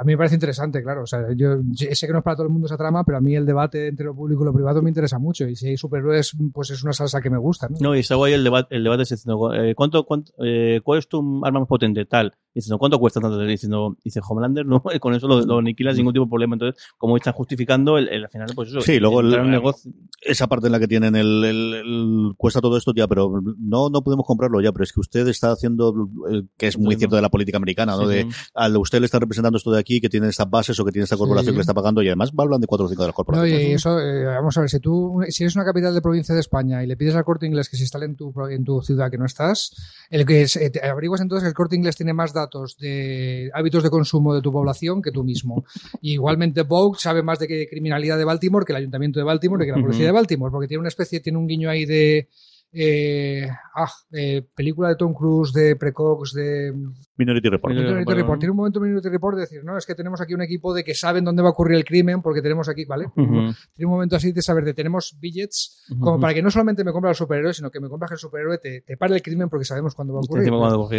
[0.00, 1.02] A mí me parece interesante, claro.
[1.02, 3.20] O sea, yo sé que no es para todo el mundo esa trama, pero a
[3.20, 5.46] mí el debate entre lo público y lo privado me interesa mucho.
[5.46, 7.68] Y si hay superhéroes, pues es una salsa que me gusta.
[7.68, 7.76] ¿no?
[7.80, 11.00] No, y está guay el debate, el debate es diciendo, eh, ¿cuánto, cuánto, eh, ¿cuál
[11.00, 12.06] es tu arma más potente?
[12.06, 12.32] Tal.
[12.54, 13.38] Diciendo, ¿cuánto cuesta tanto?
[13.40, 16.54] Diciendo, dice Homelander, no, con eso lo, lo aniquila sin ningún tipo de problema.
[16.54, 18.80] Entonces, como están justificando, el, el- al final, pues eso.
[18.80, 19.92] Sí, luego el- negocio.
[20.22, 23.90] esa parte en la que tienen el, el- el- cuesta todo esto ya, pero no
[23.90, 26.08] no podemos comprarlo ya, pero es que usted está haciendo
[26.56, 27.16] que es muy Sí, cierto no.
[27.16, 28.08] de la política americana, ¿no?
[28.08, 28.28] Sí, de sí.
[28.54, 31.04] a usted le está representando esto de aquí, que tiene estas bases o que tiene
[31.04, 31.52] esta corporación Sí.
[31.54, 33.66] que le está pagando y además hablan de cuatro o cinco de las No, corporaciones.
[33.66, 36.40] y eso, eh, vamos a ver, si tú, si eres una capital de provincia de
[36.42, 39.10] España y le pides al corte inglés que se instale en tu, en tu ciudad
[39.10, 39.72] que no estás,
[40.10, 43.50] el que es, eh, te averiguas entonces que el corte inglés tiene más datos de
[43.54, 45.64] hábitos de consumo de tu población que tú mismo.
[46.02, 49.64] Y igualmente Vogue sabe más de que criminalidad de Baltimore que el ayuntamiento de Baltimore,
[49.64, 52.28] que la policía de Baltimore, porque tiene una especie, tiene un guiño ahí de.
[52.72, 56.72] Eh, ah, eh, película de Tom Cruise, de Precox, de
[57.16, 57.72] Minority Report.
[57.74, 58.38] Minority Minority Report.
[58.38, 60.72] Tiene un momento en Minority Report de decir, no, es que tenemos aquí un equipo
[60.72, 63.06] de que saben dónde va a ocurrir el crimen porque tenemos aquí, ¿vale?
[63.14, 66.92] Tiene un momento así de saber de tenemos billets como para que no solamente me
[66.92, 69.64] compre los superhéroes, sino que me compras el superhéroe, te, te pare el crimen porque
[69.64, 70.44] sabemos cuándo va a ocurrir.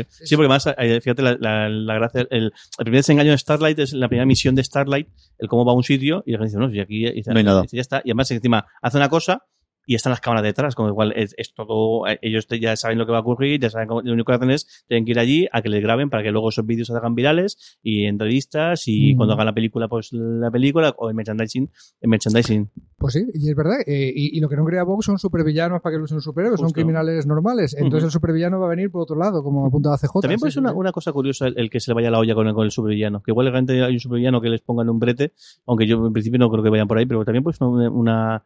[0.10, 2.52] Sí, porque más, eh, fíjate, la, la, la gracia, el, el
[2.84, 5.08] primer desengaño de Starlight es la primera misión de Starlight,
[5.38, 7.38] el cómo va a un sitio y la gente dice, no, si aquí y No
[7.38, 7.62] hay nada.
[7.62, 8.02] dice, ya está.
[8.04, 9.46] Y además, encima, hace una cosa
[9.86, 12.98] y están las cámaras detrás, con lo cual es, es todo, eh, ellos ya saben
[12.98, 15.12] lo que va a ocurrir, ya saben cómo, lo único que hacen es, tienen que
[15.12, 18.06] ir allí a que les graben para que luego esos vídeos se hagan virales y
[18.06, 19.18] entrevistas y Mm.
[19.18, 21.70] cuando hagan la película, pues la película o el merchandising,
[22.02, 22.70] el merchandising.
[22.98, 23.80] Pues sí, y es verdad.
[23.88, 26.72] eh, y, y lo que no crea Vogue son supervillanos para que usen superhéroes, son
[26.72, 27.74] criminales normales.
[27.74, 28.06] Entonces Ujú.
[28.08, 30.22] el supervillano va a venir por otro lado, como apuntaba CJ.
[30.22, 32.36] También puede ser una, una cosa curiosa el, el que se le vaya la olla
[32.36, 33.22] con el, con el supervillano.
[33.24, 35.34] Que igual realmente hay un supervillano que les pongan un brete,
[35.66, 38.44] aunque yo en principio no creo que vayan por ahí, pero también pues una, una,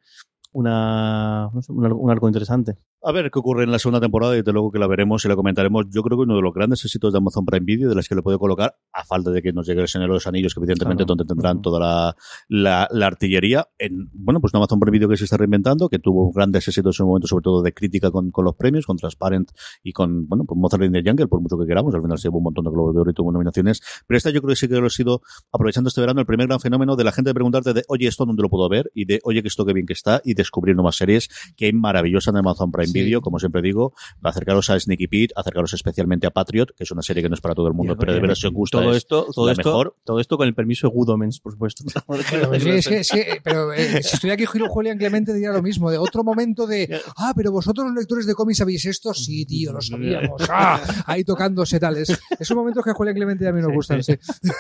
[0.56, 2.78] una, un, un arco interesante.
[3.08, 5.28] A ver qué ocurre en la segunda temporada y desde luego que la veremos y
[5.28, 5.86] la comentaremos.
[5.92, 8.16] Yo creo que uno de los grandes éxitos de Amazon Prime Video, de las que
[8.16, 10.60] le puede colocar, a falta de que nos llegue el Señor de los Anillos, que
[10.60, 11.16] evidentemente Claro.
[11.16, 12.16] donde tendrán toda la,
[12.48, 16.00] la, la artillería, en, bueno, pues un Amazon Prime Video que se está reinventando, que
[16.00, 18.98] tuvo grandes éxitos en un momento, sobre todo de crítica con, con los premios, con
[18.98, 19.52] Transparent
[19.84, 22.28] y con, bueno, pues Mozart in the Jungle, por mucho que queramos, al final se
[22.30, 24.56] llevó un montón de globos de oro y tuvo nominaciones, pero esta yo creo que
[24.56, 27.30] sí que lo ha sido, aprovechando este verano, el primer gran fenómeno de la gente
[27.30, 28.90] de preguntarte de, oye, ¿esto dónde lo puedo ver?
[28.96, 31.74] Y de, oye, que esto qué bien que está, y descubrir nuevas series que hay
[31.74, 33.04] maravillosas en Amazon Prime Sí.
[33.06, 33.94] Video, como siempre digo,
[34.24, 37.42] acercaros a Sneaky Pete, acercaros especialmente a Patriot, que es una serie que no es
[37.42, 39.70] para todo el mundo, pero de veras si os gusta todo es esto, todo esto,
[39.70, 39.96] mejor.
[40.04, 41.84] todo esto con el permiso de Good Omens, por supuesto.
[42.32, 45.62] Pero, sí, es que- eh, pero eh, si estoy aquí, Julio- Julián Clemente diría lo
[45.62, 45.90] mismo.
[45.92, 49.14] De otro momento de, ah, pero vosotros los lectores de cómics sabéis esto.
[49.14, 50.42] Sí, tío, lo sabíamos.
[50.50, 52.18] Ah, ahí tocándose tales.
[52.40, 54.14] Esos momentos que a Julián Clemente mí nos gustan, sí.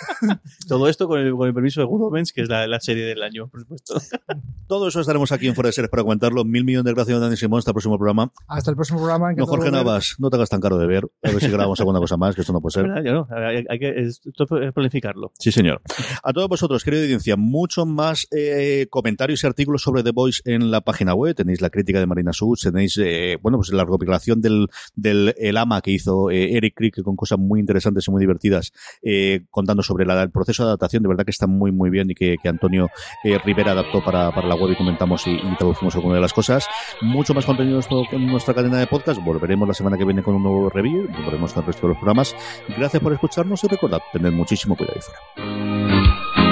[0.67, 3.05] todo esto con el, con el permiso de Good Omens, que es la, la serie
[3.05, 4.01] del año, por supuesto.
[4.67, 6.43] Todo eso estaremos aquí en Fuera de Series para comentarlo.
[6.45, 7.59] Mil millones de gracias, Dani Simón.
[7.59, 8.24] Hasta el próximo programa.
[8.47, 9.33] Hasta el próximo programa.
[9.33, 9.71] No, Jorge.
[9.71, 11.05] Navas, no te hagas tan caro de ver.
[11.23, 12.87] A ver si grabamos alguna cosa más, que esto no puede ser.
[13.03, 15.31] No, hay, hay que, esto es planificarlo.
[15.39, 15.81] Sí, señor.
[16.23, 20.71] A todos vosotros, querida audiencia, mucho más eh, comentarios y artículos sobre The Voice en
[20.71, 21.35] la página web.
[21.35, 25.57] Tenéis la crítica de Marina Such, tenéis, eh, bueno, pues la recopilación del, del el
[25.57, 28.71] ama que hizo eh, Eric Crick con cosas muy interesantes y muy divertidas,
[29.03, 31.03] eh, contando sobre la- el proceso de adaptación.
[31.03, 32.89] De verdad que está muy, muy bien y que, que Antonio
[33.23, 36.33] eh, Rivera adaptó para, para la web y comentamos y, y traducimos alguna de las
[36.33, 36.65] cosas.
[37.01, 39.21] Mucho más contenido en nuestro- en nuestra cadena de podcast.
[39.23, 41.07] Volveremos la semana que viene con un nuevo review.
[41.09, 42.35] Volveremos con el resto de los programas.
[42.77, 46.44] Gracias por escucharnos y recordad, tened muchísimo cuidado ahí fuera.